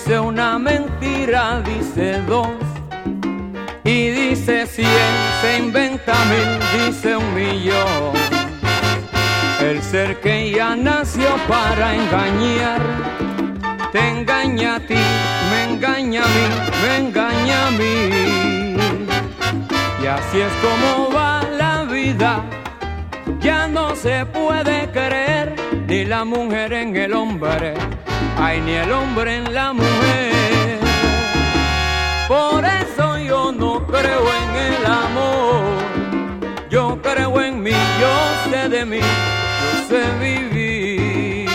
Dice 0.05 0.19
una 0.19 0.59
mentira 0.59 1.63
dice 1.65 2.21
dos 2.27 2.49
y 3.85 4.09
dice 4.09 4.67
cien, 4.67 4.89
se 5.41 5.59
inventa 5.59 6.15
mil, 6.25 6.87
dice 6.87 7.17
un 7.17 7.35
millón. 7.35 8.13
El 9.61 9.81
ser 9.81 10.21
que 10.21 10.51
ya 10.51 10.75
nació 10.75 11.29
para 11.49 11.95
engañar, 11.95 12.81
te 13.93 14.09
engaña 14.09 14.77
a 14.77 14.81
ti, 14.81 15.03
me 15.51 15.73
engaña 15.73 16.25
a 16.25 16.27
mí, 16.27 16.47
me 16.83 16.97
engaña 16.97 17.67
a 17.67 17.71
mí. 17.71 18.77
Y 20.03 20.07
así 20.07 20.41
es 20.41 20.53
como 20.65 21.15
va 21.15 21.43
la 21.59 21.85
vida, 21.85 22.43
ya 23.41 23.69
no 23.69 23.95
se 23.95 24.27
puede 24.27 24.91
creer 24.91 25.55
ni 25.87 26.05
la 26.05 26.25
mujer 26.25 26.73
en 26.73 26.97
el 26.97 27.13
hombre 27.15 27.75
ay, 28.39 28.61
ni 28.61 28.73
el 28.73 28.93
hombre 28.93 29.37
en 29.37 29.55
la 29.55 29.73
mujer. 29.73 30.79
Por 32.29 32.65
eso 32.65 33.19
yo 33.19 33.53
no 33.53 33.87
creo 33.87 34.25
en 34.43 34.57
el 34.73 34.87
amor, 34.87 35.63
yo 36.71 36.99
creo 37.03 37.41
en 37.43 37.63
mí, 37.63 37.77
yo 38.01 38.51
sé 38.51 38.69
de 38.69 38.85
mí, 38.85 39.01
yo 39.01 39.89
sé 39.89 40.03
vivir. 40.19 41.51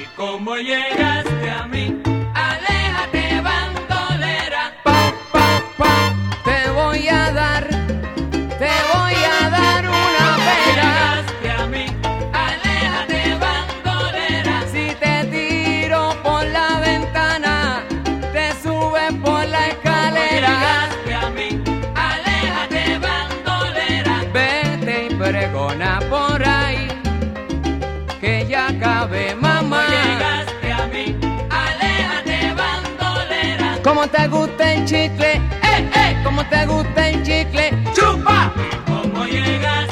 Y 0.00 0.06
como 0.16 0.56
llegaste 0.56 1.11
¿Cómo 33.92 34.08
te 34.08 34.26
gusta 34.26 34.72
el 34.72 34.86
chicle? 34.86 35.34
¡Eh, 35.34 35.90
eh! 35.94 36.16
¿Cómo 36.24 36.42
te 36.46 36.64
gusta 36.64 37.10
el 37.10 37.22
chicle? 37.22 37.74
¡Chupa! 37.94 38.50
¿Cómo 38.86 39.26
llegaste 39.26 39.91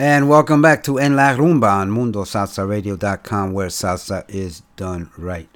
And 0.00 0.28
welcome 0.28 0.62
back 0.62 0.84
to 0.84 0.98
En 0.98 1.16
La 1.16 1.34
Rumba 1.34 1.80
on 1.80 1.90
MundoSalsaRadio.com, 1.90 3.52
where 3.52 3.66
salsa 3.66 4.24
is 4.28 4.62
done 4.76 5.10
right. 5.18 5.48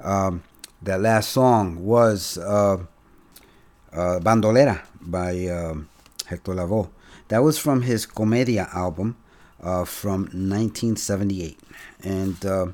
Um, 0.00 0.44
that 0.80 1.02
last 1.02 1.28
song 1.28 1.84
was 1.84 2.38
uh, 2.38 2.78
uh, 3.92 4.18
Bandolera 4.20 4.80
by 4.98 5.46
um, 5.48 5.90
Hector 6.24 6.54
Lavoe. 6.54 6.88
That 7.28 7.42
was 7.42 7.58
from 7.58 7.82
his 7.82 8.06
Comedia 8.06 8.70
album 8.72 9.18
uh, 9.62 9.84
from 9.84 10.22
1978. 10.22 11.60
And 12.02 12.46
uh, 12.46 12.66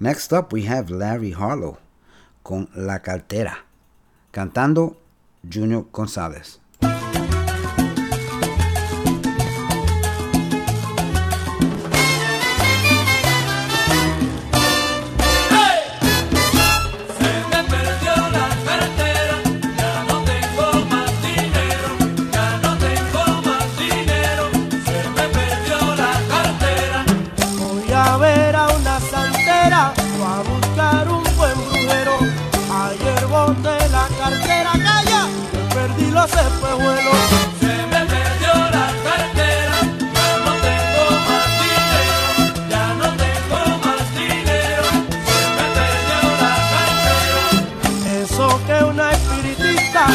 next 0.00 0.32
up, 0.32 0.52
we 0.52 0.62
have 0.62 0.90
Larry 0.90 1.30
Harlow 1.30 1.78
con 2.42 2.66
La 2.74 2.98
Cartera, 2.98 3.58
cantando 4.32 4.96
Junior 5.48 5.82
Gonzalez. 5.92 6.58
se 36.28 37.72
me 37.90 38.00
perdió 38.06 38.54
la 38.54 38.86
cartera, 39.02 39.78
ya 40.14 40.28
no 40.44 40.52
tengo 40.68 41.04
más 41.26 41.46
dinero, 41.62 42.14
ya 42.70 42.86
no 42.94 43.08
tengo 43.24 43.58
más 43.84 44.04
dinero, 44.14 44.86
se 45.26 45.40
me 45.56 45.66
perdió 45.76 46.20
la 46.42 46.54
cartera. 46.72 48.22
Eso 48.22 48.46
que 48.66 48.76
una 48.84 49.06
espiritista 49.10 50.06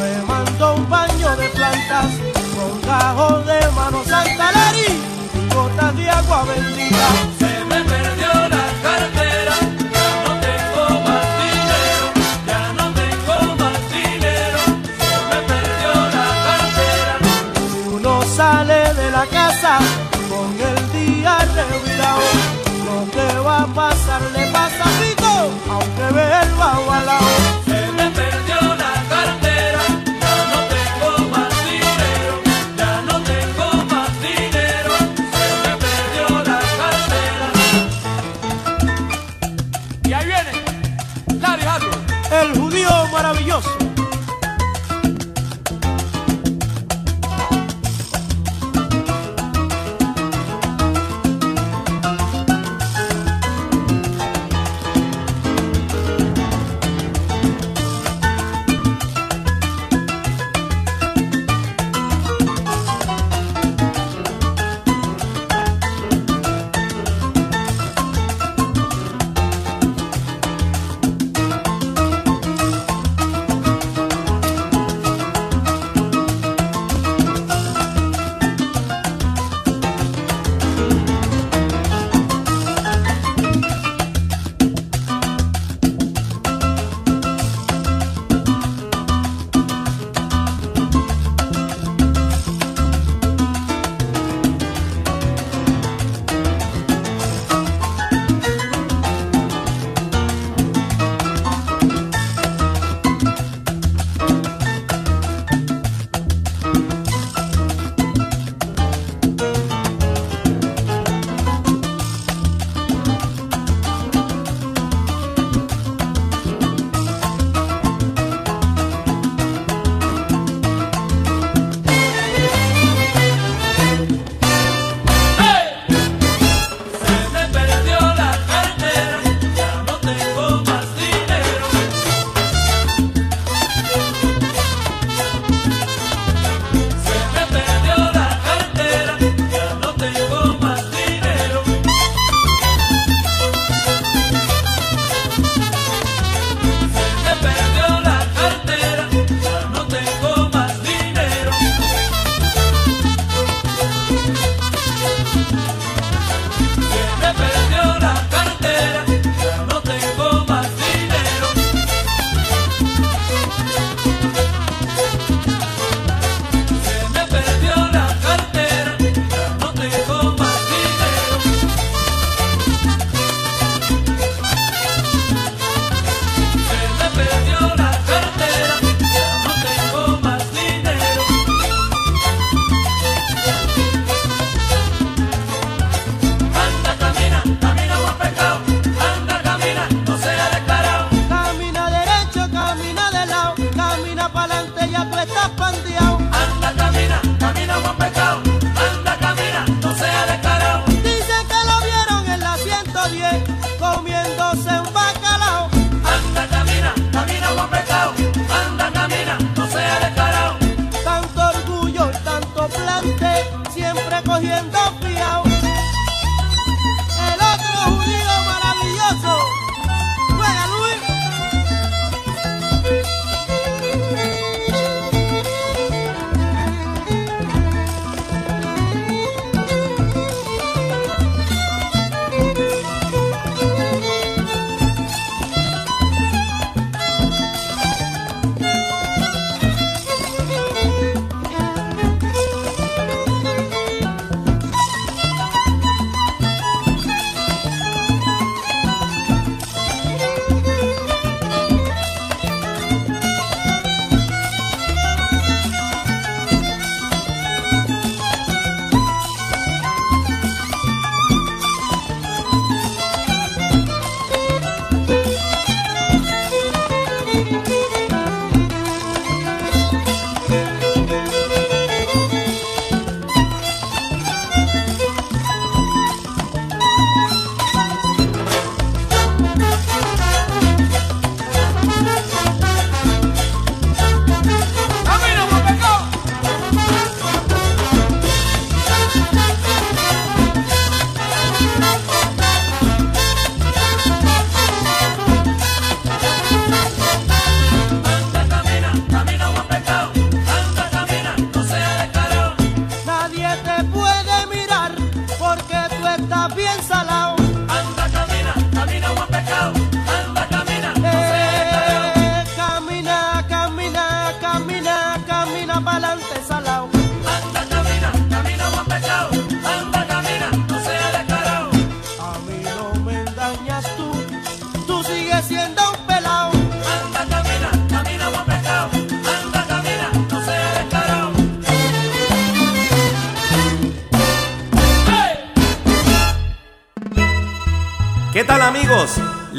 me 0.00 0.12
mandó 0.26 0.74
un 0.74 0.90
baño 0.90 1.36
de 1.36 1.48
plantas, 1.50 2.10
con 2.56 2.82
rajón 2.82 3.46
de 3.46 3.60
mano 3.70 4.02
santa 4.04 4.50
Larry, 4.50 5.00
corta 5.54 5.92
de 5.92 6.10
agua 6.10 6.44
bendita. 6.44 7.41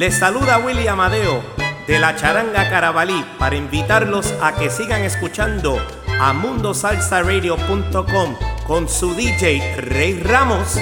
Les 0.03 0.11
saluda 0.13 0.59
Willy 0.59 0.85
Amadeo 0.85 1.41
de 1.88 1.97
la 1.97 2.13
Charanga 2.13 2.69
Carabalí 2.69 3.23
para 3.39 3.55
invitarlos 3.55 4.34
a 4.41 4.53
que 4.53 4.69
sigan 4.69 5.01
escuchando 5.03 5.77
a 6.19 6.34
mundosalsaradio.com 6.34 8.35
con 8.67 8.89
su 8.89 9.15
DJ 9.15 9.77
Rey 9.77 10.19
Ramos. 10.19 10.77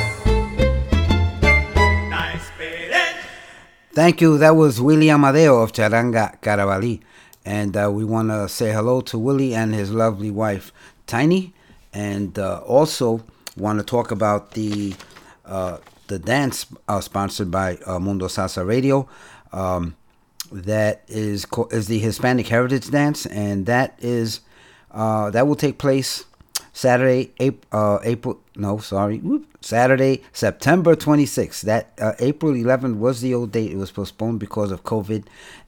Thank 3.93 4.22
you. 4.22 4.39
That 4.39 4.56
was 4.56 4.81
Willie 4.81 5.11
Amadeo 5.11 5.61
of 5.61 5.72
Charanga 5.72 6.39
Carabalí. 6.41 7.02
And 7.45 7.77
uh, 7.77 7.91
we 7.93 8.03
want 8.03 8.30
to 8.30 8.49
say 8.49 8.72
hello 8.72 9.02
to 9.02 9.19
Willie 9.19 9.53
and 9.53 9.76
his 9.76 9.91
lovely 9.91 10.31
wife, 10.31 10.73
Tiny. 11.06 11.53
And 11.93 12.39
uh, 12.39 12.61
also 12.65 13.22
want 13.56 13.77
to 13.77 13.85
talk 13.85 14.10
about 14.10 14.53
the 14.53 14.95
uh, 15.45 15.77
the 16.07 16.18
dance 16.18 16.65
sponsored 16.99 17.49
by 17.51 17.77
uh, 17.85 17.99
Mundo 17.99 18.27
Salsa 18.27 18.65
Radio. 18.68 19.07
Um, 19.53 19.95
that 20.51 21.03
is 21.07 21.45
co- 21.45 21.68
is 21.72 21.88
the 21.88 21.99
Hispanic 21.99 22.47
Heritage 22.47 22.89
Dance, 22.91 23.26
and 23.27 23.65
that 23.68 23.95
is 23.99 24.41
uh, 24.91 25.30
that 25.30 25.47
will 25.47 25.55
take 25.55 25.77
place 25.77 26.26
Saturday, 26.73 27.31
April, 27.39 27.68
uh, 27.72 27.99
April. 28.03 28.39
No, 28.55 28.77
sorry, 28.80 29.19
whoop, 29.19 29.45
Saturday, 29.61 30.22
September 30.34 30.95
26th. 30.95 31.61
That 31.61 31.93
uh, 32.01 32.13
April 32.19 32.53
11th 32.53 32.97
was 32.97 33.22
the 33.22 33.34
old 33.34 33.51
date. 33.53 33.72
It 33.72 33.77
was 33.77 33.91
postponed 33.91 34.39
because 34.41 34.72
of 34.72 34.84
COVID, 34.84 35.23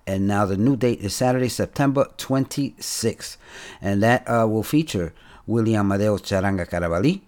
and 0.06 0.28
now 0.28 0.46
the 0.46 0.58
new 0.58 0.76
date 0.76 1.00
is 1.00 1.16
Saturday, 1.16 1.48
September 1.50 2.10
26th, 2.18 3.38
and 3.82 4.04
that 4.04 4.28
uh, 4.28 4.46
will 4.48 4.64
feature 4.64 5.14
William 5.48 5.92
Amadeo 5.92 6.18
Charanga 6.18 6.68
Carabalí. 6.70 7.22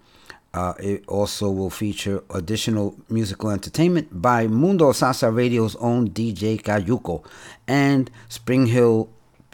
Uh, 0.55 0.73
it 0.79 1.03
also 1.09 1.51
will 1.51 1.69
feature 1.69 2.23
additional 2.29 2.95
musical 3.09 3.49
entertainment 3.49 4.21
by 4.21 4.47
Mundo 4.47 4.91
Salsa 4.93 5.35
Radio's 5.35 5.75
own 5.75 6.09
DJ 6.11 6.61
Cayuco 6.61 7.25
and 7.67 8.09
Spring 8.29 8.67
Hill 8.67 9.09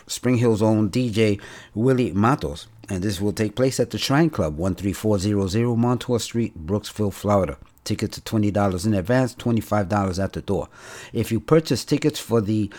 Spring 0.05 0.37
Hill's 0.37 0.61
own 0.61 0.91
DJ 0.91 1.41
Willie 1.73 2.11
Matos. 2.11 2.67
And 2.87 3.01
this 3.01 3.19
will 3.19 3.33
take 3.33 3.55
place 3.55 3.79
at 3.79 3.89
the 3.89 3.97
Shrine 3.97 4.29
Club, 4.29 4.57
13400 4.57 5.75
Montour 5.75 6.19
Street, 6.19 6.67
Brooksville, 6.67 7.13
Florida. 7.13 7.57
Tickets 7.83 8.19
are 8.19 8.21
$20 8.21 8.85
in 8.85 8.93
advance, 8.93 9.33
$25 9.33 10.23
at 10.23 10.33
the 10.33 10.41
door. 10.41 10.67
If 11.13 11.31
you 11.31 11.39
purchase 11.39 11.83
tickets 11.83 12.19
for 12.19 12.41
the 12.41 12.69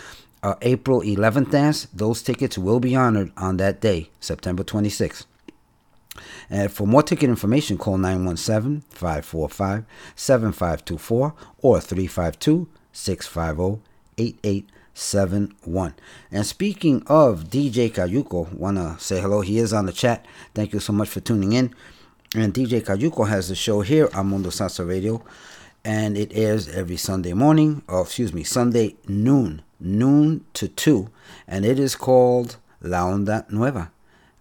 uh, 0.43 0.55
April 0.61 1.01
11th 1.01 1.51
dance, 1.51 1.87
those 1.93 2.21
tickets 2.21 2.57
will 2.57 2.79
be 2.79 2.95
honored 2.95 3.33
on 3.35 3.57
that 3.57 3.81
day, 3.81 4.11
September 4.21 4.63
26th. 4.63 5.25
And 6.49 6.71
for 6.71 6.85
more 6.85 7.03
ticket 7.03 7.29
information, 7.29 7.77
call 7.77 7.97
917 7.97 8.81
545 8.89 9.85
7524 10.15 11.33
or 11.61 11.81
352 11.81 12.67
650 12.91 13.81
8871. 14.17 15.95
And 16.31 16.45
speaking 16.45 17.03
of 17.07 17.45
DJ 17.45 17.91
Cayuco, 17.91 18.53
want 18.53 18.77
to 18.77 18.95
say 19.03 19.19
hello. 19.19 19.41
He 19.41 19.57
is 19.57 19.73
on 19.73 19.85
the 19.85 19.93
chat. 19.93 20.25
Thank 20.53 20.73
you 20.73 20.79
so 20.79 20.93
much 20.93 21.09
for 21.09 21.19
tuning 21.19 21.53
in. 21.53 21.73
And 22.35 22.53
DJ 22.53 22.81
Cayuco 22.81 23.27
has 23.27 23.49
the 23.49 23.55
show 23.55 23.81
here 23.81 24.09
on 24.13 24.27
Mundo 24.27 24.49
Salsa 24.49 24.87
Radio. 24.87 25.23
And 25.85 26.17
it 26.17 26.31
airs 26.33 26.69
every 26.69 26.95
Sunday 26.95 27.33
morning, 27.33 27.81
or 27.89 28.03
excuse 28.03 28.33
me, 28.33 28.43
Sunday 28.43 28.95
noon, 29.07 29.63
noon 29.81 30.45
to 30.53 30.69
2. 30.69 31.09
And 31.45 31.65
it 31.65 31.77
is 31.77 31.95
called 31.95 32.55
La 32.81 33.01
Onda 33.01 33.49
Nueva. 33.51 33.91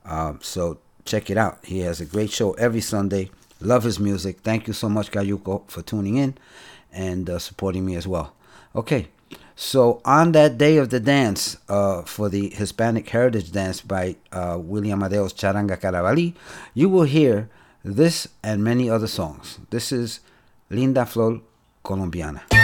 Um, 0.05 0.39
so 0.41 0.79
check 1.05 1.31
it 1.31 1.37
out. 1.37 1.59
He 1.65 1.81
has 1.81 2.01
a 2.01 2.05
great 2.05 2.31
show 2.31 2.53
every 2.53 2.81
Sunday. 2.81 3.31
Love 3.61 3.85
his 3.85 3.99
music. 4.01 4.41
Thank 4.41 4.67
you 4.67 4.73
so 4.73 4.89
much, 4.89 5.11
Cayuco, 5.11 5.69
for 5.69 5.83
tuning 5.83 6.17
in 6.17 6.35
and 6.93 7.31
uh, 7.31 7.39
supporting 7.39 7.87
me 7.87 7.95
as 7.95 8.07
well. 8.07 8.35
Okay, 8.75 9.09
so 9.55 10.01
on 10.05 10.33
that 10.33 10.59
day 10.59 10.79
of 10.79 10.91
the 10.91 11.01
dance 11.01 11.57
uh, 11.69 12.03
for 12.03 12.29
the 12.29 12.51
Hispanic 12.51 13.09
Heritage 13.09 13.53
Dance 13.53 13.81
by 13.81 14.17
uh, 14.33 14.59
William 14.61 15.01
Amadeo's 15.01 15.33
Charanga 15.33 15.79
Carabalí, 15.79 16.35
you 16.75 16.89
will 16.89 17.05
hear 17.05 17.49
this 17.85 18.29
and 18.43 18.65
many 18.65 18.89
other 18.89 19.07
songs. 19.07 19.59
This 19.71 19.93
is 19.93 20.21
Linda 20.71 21.05
Flor 21.07 21.41
Colombiana. 21.85 22.62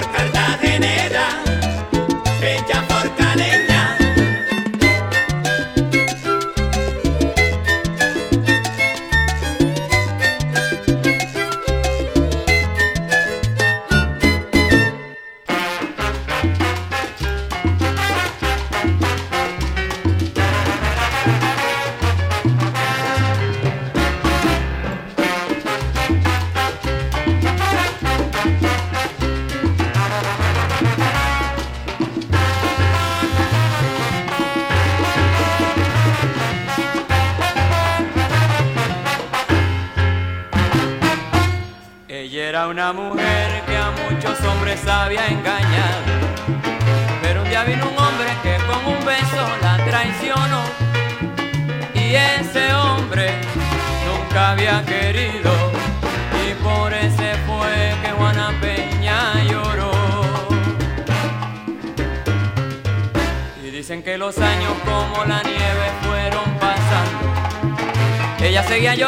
flor. 0.00 0.41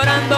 Llorando 0.05 0.34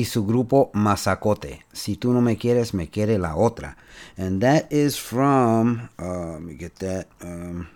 y 0.00 0.04
su 0.06 0.24
grupo 0.24 0.70
Mazacote. 0.72 1.64
Si 1.72 1.96
tú 1.96 2.12
no 2.12 2.22
me 2.22 2.38
quieres, 2.38 2.72
me 2.72 2.88
quiere 2.88 3.18
la 3.18 3.36
otra. 3.36 3.76
And 4.16 4.40
that 4.40 4.72
is 4.72 4.96
from, 4.96 5.90
uh, 5.98 6.32
let 6.32 6.42
me 6.42 6.54
get 6.54 6.76
that. 6.76 7.06
Um, 7.20 7.68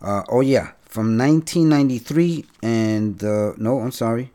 uh, 0.00 0.24
oh, 0.28 0.40
yeah, 0.40 0.72
from 0.82 1.16
1993 1.16 2.44
and, 2.62 3.22
uh, 3.22 3.52
no, 3.56 3.78
I'm 3.80 3.92
sorry, 3.92 4.32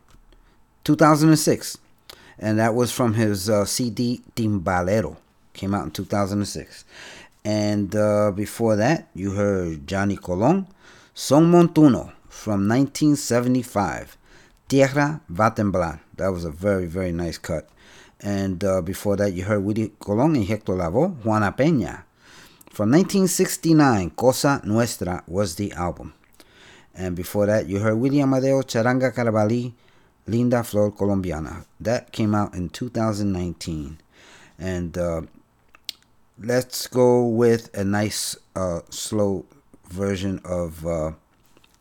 2006. 0.84 1.78
And 2.38 2.58
that 2.58 2.74
was 2.74 2.90
from 2.90 3.14
his 3.14 3.50
uh, 3.50 3.64
CD 3.66 4.22
Timbalero. 4.34 5.16
Came 5.52 5.74
out 5.74 5.84
in 5.84 5.90
2006. 5.90 6.84
And 7.44 7.94
uh, 7.94 8.32
before 8.34 8.76
that, 8.76 9.08
you 9.14 9.32
heard 9.32 9.86
Johnny 9.86 10.16
Colon, 10.16 10.66
Son 11.12 11.50
Montuno 11.50 12.12
from 12.28 12.68
1975. 12.68 14.17
Tierra 14.68 15.20
va. 15.30 15.50
That 16.16 16.28
was 16.28 16.44
a 16.44 16.50
very, 16.50 16.86
very 16.86 17.10
nice 17.10 17.38
cut. 17.38 17.68
And 18.20 18.62
uh, 18.62 18.82
before 18.82 19.16
that, 19.16 19.32
you 19.32 19.44
heard 19.44 19.64
Willie 19.64 19.92
Colon 19.98 20.36
and 20.36 20.44
Hector 20.44 20.74
Lavoe, 20.74 21.16
Juana 21.24 21.52
Peña. 21.52 22.02
From 22.70 22.90
1969, 22.90 24.10
Cosa 24.10 24.60
Nuestra 24.64 25.24
was 25.26 25.54
the 25.54 25.72
album. 25.72 26.12
And 26.94 27.16
before 27.16 27.46
that, 27.46 27.66
you 27.66 27.78
heard 27.78 27.96
William 27.96 28.32
Amadeo 28.34 28.62
Charanga 28.62 29.14
Carabalí, 29.14 29.72
Linda 30.26 30.62
Flor 30.62 30.92
Colombiana. 30.92 31.64
That 31.80 32.12
came 32.12 32.34
out 32.34 32.54
in 32.54 32.68
2019. 32.68 33.98
And 34.58 34.98
uh, 34.98 35.22
let's 36.38 36.86
go 36.88 37.24
with 37.24 37.74
a 37.74 37.84
nice 37.84 38.36
uh, 38.54 38.80
slow 38.90 39.46
version 39.88 40.40
of 40.44 40.86
uh, 40.86 41.12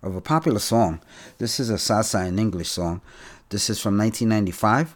of 0.07 0.15
a 0.15 0.21
popular 0.21 0.59
song. 0.59 1.01
This 1.37 1.59
is 1.59 1.69
a 1.69 1.75
salsa 1.75 2.27
in 2.27 2.39
English 2.39 2.69
song. 2.69 3.01
This 3.49 3.69
is 3.69 3.79
from 3.79 3.97
1995. 3.97 4.95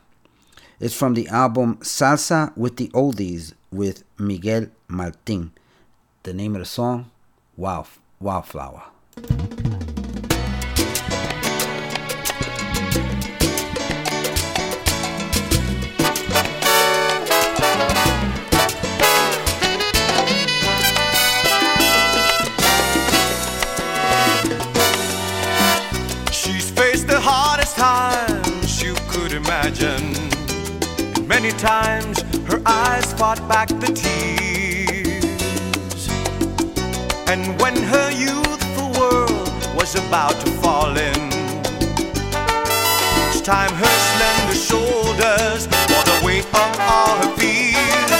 It's 0.79 0.95
from 0.95 1.13
the 1.13 1.27
album 1.27 1.77
Salsa 1.77 2.55
with 2.57 2.77
the 2.77 2.87
Oldies 2.89 3.53
with 3.71 4.03
Miguel 4.17 4.67
Martin. 4.87 5.51
The 6.23 6.33
name 6.33 6.55
of 6.55 6.61
the 6.61 6.65
song, 6.65 7.11
Wow, 7.55 7.85
Wildflower. 8.19 8.83
Many 31.31 31.51
times 31.51 32.21
her 32.49 32.61
eyes 32.65 33.13
fought 33.13 33.39
back 33.47 33.69
the 33.83 33.91
tears. 34.03 35.23
And 37.31 37.41
when 37.61 37.75
her 37.93 38.09
youthful 38.11 38.89
world 38.99 39.49
was 39.79 39.95
about 39.95 40.35
to 40.43 40.51
fall 40.63 40.91
in, 41.09 41.21
each 43.29 43.41
time 43.53 43.71
her 43.83 43.95
slender 44.09 44.59
shoulders 44.69 45.61
bore 45.89 46.05
the 46.11 46.19
weight 46.25 46.47
of 46.63 46.71
all 46.91 47.15
her 47.23 47.33
fears. 47.39 48.11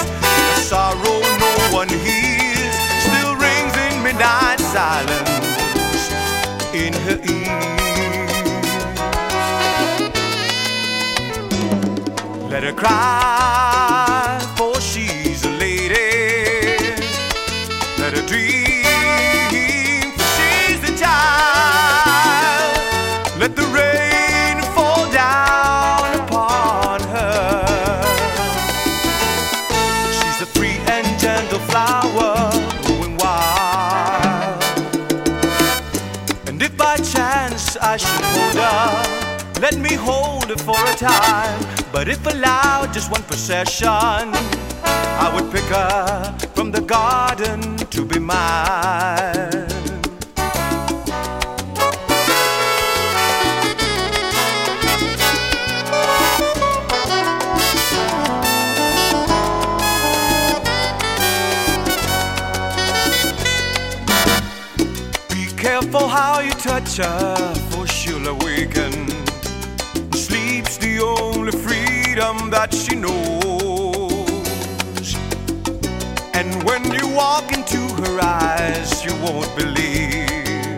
The 0.55 0.61
sorrow 0.71 1.19
no 1.45 1.53
one 1.79 1.89
hears 1.89 2.75
still 3.07 3.35
rings 3.35 3.75
in 3.87 3.93
midnight 4.05 4.61
silence 4.61 6.03
in 6.73 6.93
her 7.05 7.19
ears. 7.29 7.40
Let 12.61 12.75
her 12.75 12.79
cry, 12.79 14.53
for 14.55 14.79
she's 14.79 15.43
a 15.45 15.49
lady. 15.49 16.93
Let 17.97 18.13
her 18.13 18.21
dream, 18.27 20.11
for 20.11 20.27
she's 20.37 20.83
a 20.87 20.95
child. 20.95 22.77
Let 23.39 23.55
the 23.55 23.65
rain 23.73 24.61
fall 24.75 25.11
down 25.11 26.19
upon 26.19 27.01
her. 27.01 28.03
She's 30.13 30.41
a 30.43 30.45
free 30.45 30.77
and 30.85 31.19
gentle 31.19 31.57
flower 31.61 32.51
growing 32.83 33.17
wild. 33.17 34.63
And 36.45 36.61
if 36.61 36.77
by 36.77 36.97
chance 36.97 37.75
I 37.77 37.97
should 37.97 38.23
hold 38.35 38.53
her, 38.53 39.59
let 39.59 39.79
me 39.79 39.95
hold 39.95 40.49
her 40.51 40.57
for 40.57 40.77
a 40.77 40.93
time. 40.93 41.70
But 41.91 42.07
if 42.07 42.25
allowed 42.25 42.93
just 42.93 43.11
one 43.11 43.21
possession, 43.23 43.87
I 43.87 45.31
would 45.35 45.51
pick 45.51 45.65
her 45.65 46.37
from 46.55 46.71
the 46.71 46.81
garden 46.81 47.77
to 47.77 48.05
be 48.05 48.17
mine. 48.17 49.67
Be 65.29 65.45
careful 65.55 66.07
how 66.07 66.39
you 66.39 66.51
touch 66.51 66.97
her, 66.97 67.53
freedom 72.21 72.49
that 72.49 72.73
she 72.73 72.95
knows. 72.95 73.15
And 76.33 76.63
when 76.63 76.83
you 76.93 77.07
walk 77.15 77.51
into 77.53 77.77
her 78.01 78.19
eyes, 78.21 79.03
you 79.03 79.13
won't 79.23 79.53
believe 79.55 80.77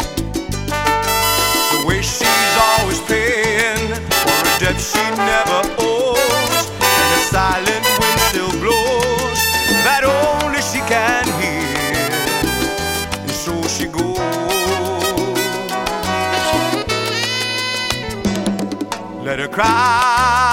the 1.72 1.84
way 1.88 2.02
she's 2.02 2.56
always 2.68 3.00
paying 3.02 3.88
for 4.24 4.42
a 4.52 4.60
debt 4.60 4.80
she 4.80 5.04
never 5.32 5.62
owes. 5.80 6.66
And 7.00 7.08
the 7.14 7.22
silent 7.36 7.86
wind 8.00 8.20
still 8.30 8.54
blows 8.64 9.40
that 9.86 10.04
only 10.04 10.62
she 10.62 10.80
can 10.94 11.26
hear. 11.42 12.10
And 13.22 13.32
so 13.32 13.54
she 13.68 13.86
goes. 13.88 14.20
Let 19.26 19.40
her 19.40 19.48
cry, 19.48 20.53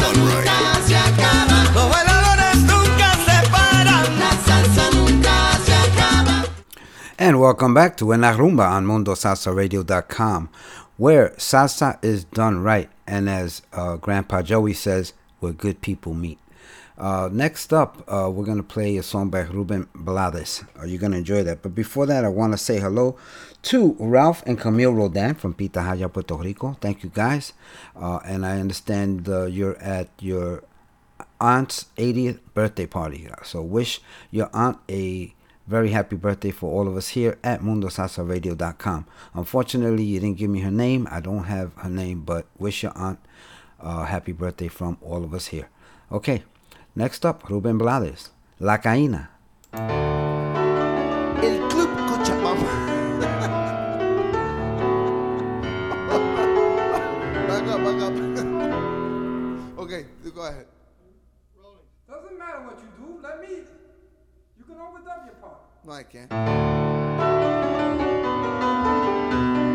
And 7.31 7.39
welcome 7.39 7.73
back 7.73 7.95
to 7.95 8.11
En 8.11 8.19
La 8.19 8.33
Rumba 8.35 8.69
on 8.71 8.85
MundoSalsaRadio.com, 8.85 10.49
where 10.97 11.29
salsa 11.37 11.97
is 12.03 12.25
done 12.25 12.61
right. 12.61 12.89
And 13.07 13.29
as 13.29 13.61
uh, 13.71 13.95
Grandpa 13.95 14.41
Joey 14.41 14.73
says, 14.73 15.13
where 15.39 15.53
good 15.53 15.79
people 15.79 16.13
meet. 16.13 16.39
Uh, 16.97 17.29
next 17.31 17.71
up, 17.71 18.03
uh, 18.09 18.29
we're 18.29 18.43
going 18.43 18.57
to 18.57 18.63
play 18.63 18.97
a 18.97 19.01
song 19.01 19.29
by 19.29 19.43
Ruben 19.43 19.87
Blades. 19.95 20.65
Are 20.75 20.85
you 20.85 20.97
going 20.97 21.13
to 21.13 21.19
enjoy 21.19 21.41
that? 21.43 21.61
But 21.61 21.73
before 21.73 22.05
that, 22.05 22.25
I 22.25 22.27
want 22.27 22.51
to 22.51 22.57
say 22.57 22.81
hello 22.81 23.15
to 23.61 23.95
Ralph 23.97 24.43
and 24.45 24.59
Camille 24.59 24.91
Rodan 24.91 25.35
from 25.35 25.53
Pitahaya, 25.53 26.11
Puerto 26.11 26.35
Rico. 26.35 26.75
Thank 26.81 27.01
you 27.01 27.11
guys. 27.13 27.53
Uh, 27.95 28.19
and 28.25 28.45
I 28.45 28.59
understand 28.59 29.29
uh, 29.29 29.45
you're 29.45 29.77
at 29.77 30.09
your 30.19 30.65
aunt's 31.39 31.85
80th 31.95 32.39
birthday 32.53 32.87
party. 32.87 33.29
So 33.43 33.61
wish 33.61 34.01
your 34.31 34.49
aunt 34.53 34.79
a 34.89 35.33
very 35.67 35.91
happy 35.91 36.15
birthday 36.15 36.51
for 36.51 36.71
all 36.71 36.87
of 36.87 36.95
us 36.97 37.09
here 37.09 37.37
at 37.43 37.61
MundoSalsaRadio.com. 37.61 39.05
Unfortunately, 39.33 40.03
you 40.03 40.19
didn't 40.19 40.37
give 40.37 40.49
me 40.49 40.61
her 40.61 40.71
name. 40.71 41.07
I 41.11 41.19
don't 41.19 41.45
have 41.45 41.73
her 41.75 41.89
name, 41.89 42.21
but 42.21 42.45
wish 42.57 42.83
your 42.83 42.93
aunt 42.95 43.19
a 43.79 44.05
happy 44.05 44.31
birthday 44.31 44.67
from 44.67 44.97
all 45.01 45.23
of 45.23 45.33
us 45.33 45.47
here. 45.47 45.69
Okay, 46.11 46.43
next 46.95 47.25
up, 47.25 47.49
Ruben 47.49 47.77
Blades, 47.77 48.31
La 48.59 48.77
Caína. 48.77 49.29
El 51.43 51.69
Club 51.69 51.89
Cochabamba. 52.09 52.80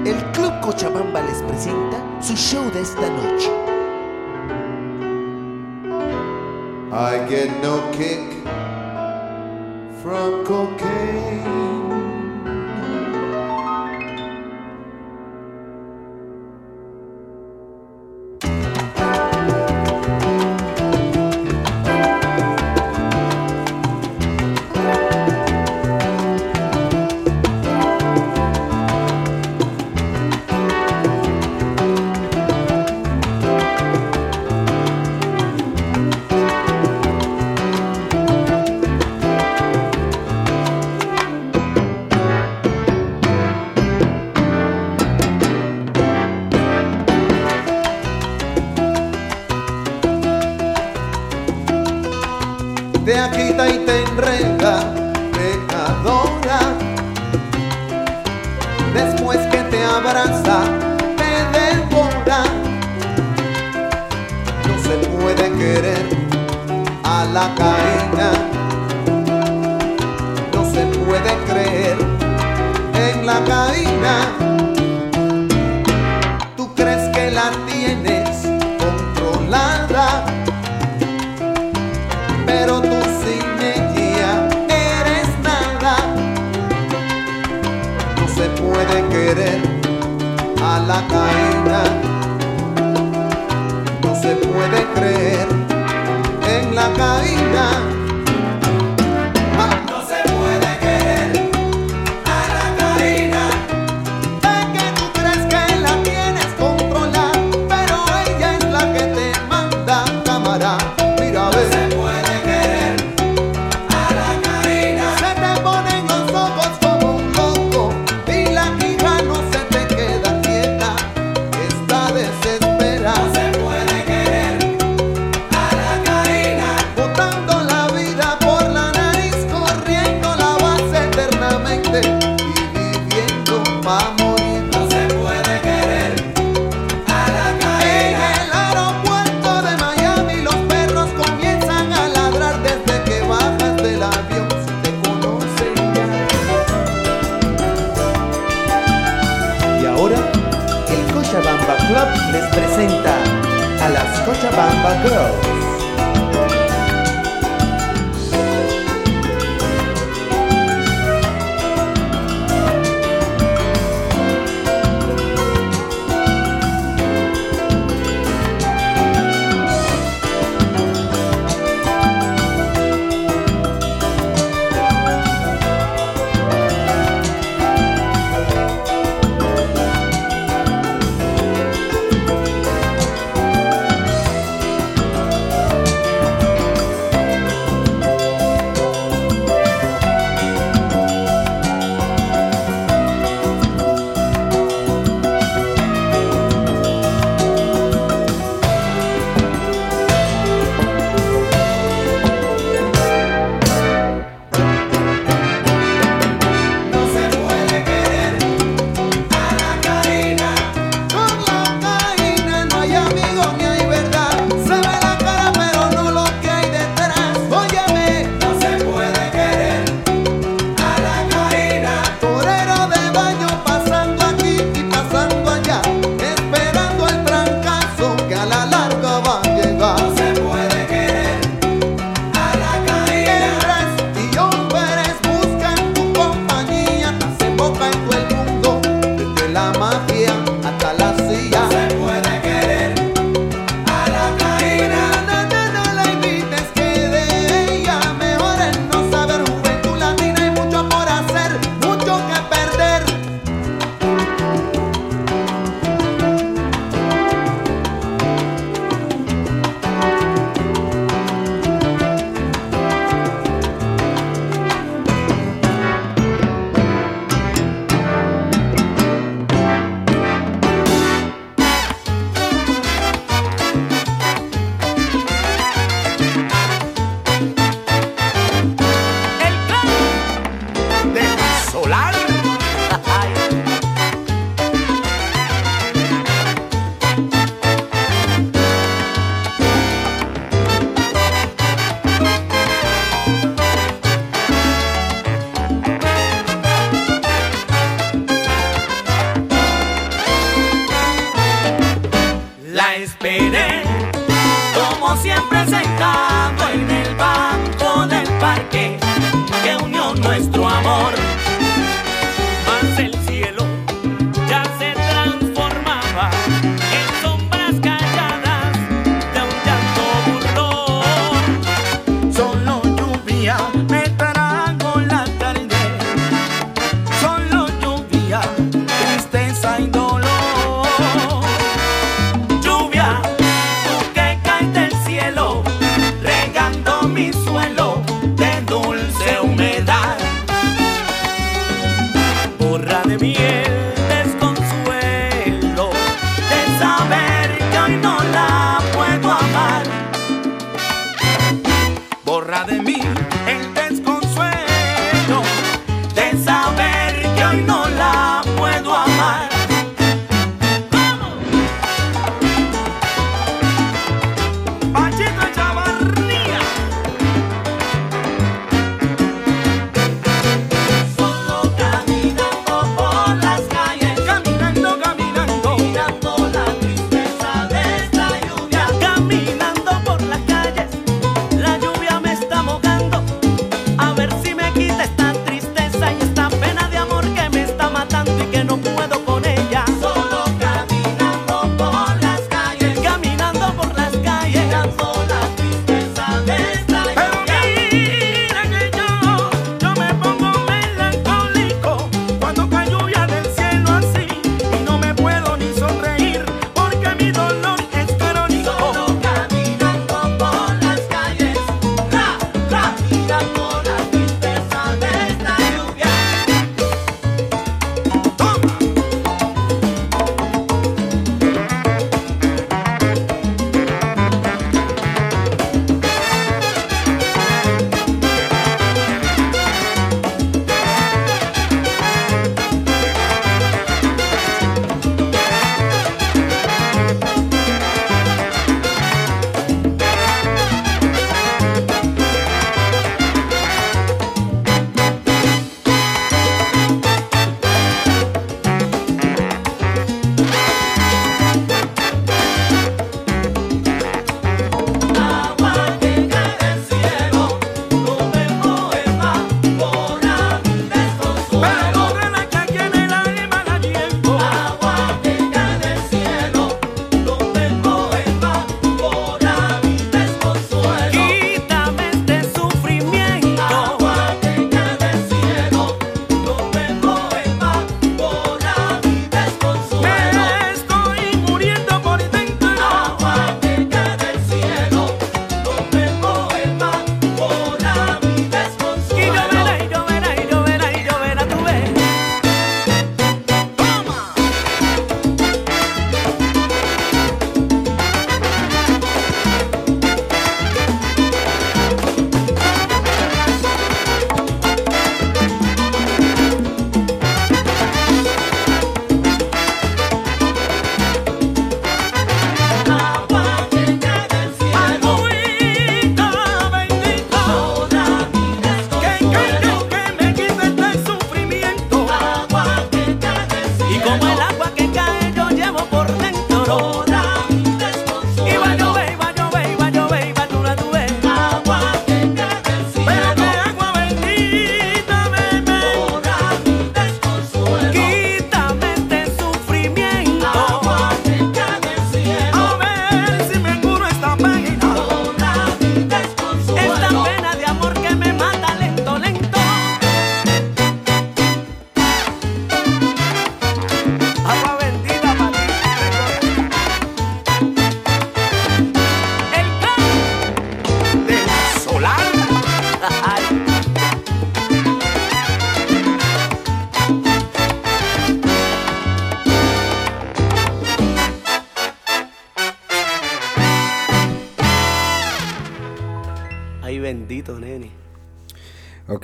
El 0.04 0.32
Club 0.32 0.60
Cochabamba 0.60 1.20
les 1.22 1.42
presenta 1.42 2.22
su 2.22 2.36
show 2.36 2.70
de 2.70 2.80
esta 2.80 3.10
noche. 3.10 3.50
I 6.92 7.28
get 7.28 7.50
no 7.60 7.90
kick 7.90 8.20
from 10.00 10.44
cocaine. 10.44 11.75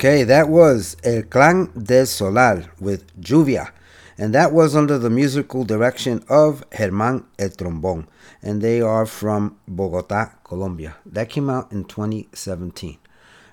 Okay, 0.04 0.24
that 0.24 0.48
was 0.48 0.96
El 1.04 1.22
Clan 1.22 1.70
del 1.80 2.06
Solal 2.06 2.66
with 2.80 3.06
Lluvia, 3.20 3.70
and 4.18 4.34
that 4.34 4.52
was 4.52 4.74
under 4.74 4.98
the 4.98 5.08
musical 5.08 5.62
direction 5.62 6.24
of 6.28 6.68
Germán 6.70 7.22
El 7.38 7.50
Trombón, 7.50 8.08
and 8.42 8.60
they 8.60 8.80
are 8.80 9.06
from 9.06 9.58
Bogota, 9.68 10.32
Colombia. 10.42 10.96
That 11.06 11.28
came 11.28 11.48
out 11.48 11.70
in 11.70 11.84
2017. 11.84 12.98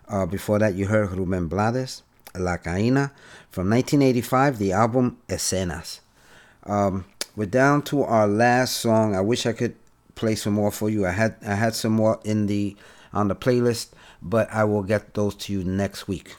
Uh, 0.08 0.26
before 0.26 0.58
that, 0.58 0.74
you 0.74 0.88
heard 0.88 1.10
Rubén 1.10 1.48
Blades, 1.48 2.02
La 2.36 2.58
Caína, 2.58 3.12
from 3.52 3.70
1985, 3.70 4.58
the 4.58 4.72
album 4.72 5.20
Escenas. 5.28 6.00
Um, 6.64 7.06
we're 7.36 7.46
down 7.46 7.84
to 7.84 8.02
our 8.02 8.26
last 8.26 8.78
song. 8.78 9.16
I 9.16 9.22
wish 9.22 9.46
I 9.46 9.54
could 9.54 9.76
play 10.16 10.34
some 10.34 10.54
more 10.54 10.72
for 10.72 10.90
you. 10.90 11.06
I 11.06 11.12
had 11.12 11.36
I 11.46 11.54
had 11.54 11.76
some 11.76 11.94
more 11.94 12.20
in 12.24 12.48
the 12.48 12.76
on 13.14 13.28
the 13.28 13.36
playlist, 13.36 13.90
but 14.22 14.52
I 14.52 14.64
will 14.64 14.84
get 14.84 15.14
those 15.14 15.36
to 15.36 15.54
you 15.54 15.64
next 15.64 16.08
week 16.08 16.36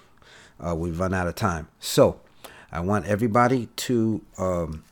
uh, 0.67 0.75
we 0.75 0.91
run 0.91 1.15
out 1.15 1.27
of 1.27 1.35
time. 1.35 1.69
So 1.79 2.21
I 2.73 2.81
want 2.81 3.07
everybody 3.07 3.67
to 3.77 4.23
um, 4.39 4.85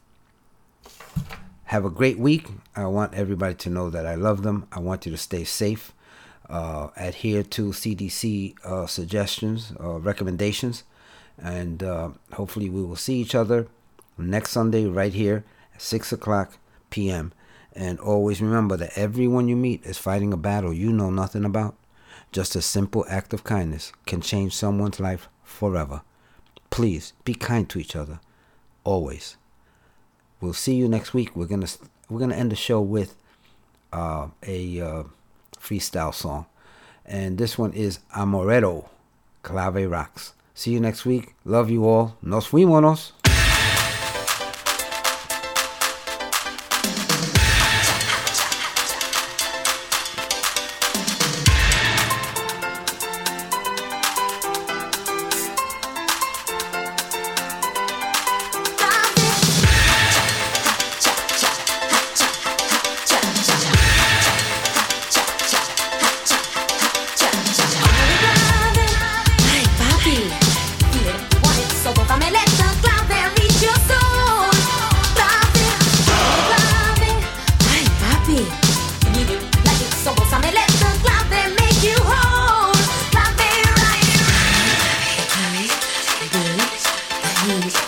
have 1.64 1.84
a 1.84 1.90
great 1.90 2.18
week. 2.18 2.48
I 2.74 2.86
want 2.86 3.14
everybody 3.14 3.54
to 3.54 3.70
know 3.70 3.90
that 3.90 4.06
I 4.06 4.14
love 4.14 4.42
them. 4.42 4.66
I 4.72 4.80
want 4.80 5.06
you 5.06 5.12
to 5.12 5.18
stay 5.18 5.44
safe. 5.44 5.92
Uh, 6.48 6.88
adhere 6.96 7.42
to 7.42 7.70
CDC 7.72 8.54
uh, 8.64 8.86
suggestions, 8.86 9.74
uh, 9.78 9.98
recommendations, 10.00 10.82
and 11.36 11.82
uh, 11.82 12.08
hopefully 12.32 12.70
we 12.70 12.82
will 12.82 12.96
see 12.96 13.20
each 13.20 13.34
other 13.34 13.66
next 14.16 14.52
Sunday 14.52 14.86
right 14.86 15.12
here 15.12 15.44
at 15.74 15.82
6 15.82 16.10
o'clock 16.10 16.56
p.m. 16.88 17.32
And 17.74 18.00
always 18.00 18.40
remember 18.40 18.78
that 18.78 18.96
everyone 18.96 19.48
you 19.48 19.56
meet 19.56 19.84
is 19.84 19.98
fighting 19.98 20.32
a 20.32 20.38
battle 20.38 20.72
you 20.72 20.90
know 20.90 21.10
nothing 21.10 21.44
about. 21.44 21.76
Just 22.32 22.56
a 22.56 22.62
simple 22.62 23.04
act 23.10 23.34
of 23.34 23.44
kindness 23.44 23.92
can 24.06 24.22
change 24.22 24.56
someone's 24.56 24.98
life 24.98 25.28
forever. 25.48 26.02
Please 26.70 27.12
be 27.24 27.34
kind 27.34 27.68
to 27.70 27.78
each 27.78 27.96
other, 27.96 28.20
always. 28.84 29.36
We'll 30.40 30.52
see 30.52 30.74
you 30.74 30.88
next 30.88 31.14
week. 31.14 31.34
We're 31.34 31.46
gonna 31.46 31.66
we're 32.08 32.20
gonna 32.20 32.36
end 32.36 32.52
the 32.52 32.56
show 32.56 32.80
with 32.80 33.16
uh, 33.92 34.28
a 34.46 34.80
uh, 34.80 35.02
freestyle 35.58 36.14
song, 36.14 36.46
and 37.04 37.38
this 37.38 37.58
one 37.58 37.72
is 37.72 37.98
Amoretto, 38.14 38.88
Clave 39.42 39.90
Rocks. 39.90 40.34
See 40.54 40.72
you 40.72 40.80
next 40.80 41.06
week. 41.06 41.34
Love 41.44 41.70
you 41.70 41.86
all. 41.86 42.16
Nos 42.22 42.48
fuimos. 42.48 43.12
Peace. 87.48 87.87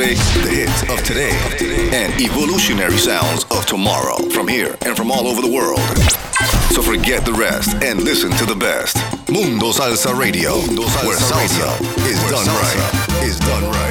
Yesterday, 0.00 0.42
the 0.42 0.54
hits 0.54 0.82
of 0.90 1.02
today, 1.04 1.30
and 1.92 2.12
evolutionary 2.20 2.96
sounds 2.96 3.44
of 3.50 3.66
tomorrow 3.66 4.16
from 4.30 4.48
here 4.48 4.76
and 4.82 4.96
from 4.96 5.10
all 5.10 5.26
over 5.26 5.42
the 5.42 5.50
world. 5.50 5.80
So 6.72 6.82
forget 6.82 7.24
the 7.24 7.32
rest 7.32 7.74
and 7.82 8.02
listen 8.02 8.30
to 8.32 8.46
the 8.46 8.54
best. 8.54 8.96
Mundo 9.28 9.72
Salsa 9.72 10.16
Radio, 10.16 10.56
where 11.04 11.18
salsa 11.18 11.80
is 12.06 12.20
done 12.30 12.46
right. 12.46 13.24
Is 13.24 13.38
done 13.40 13.64
right. 13.64 13.89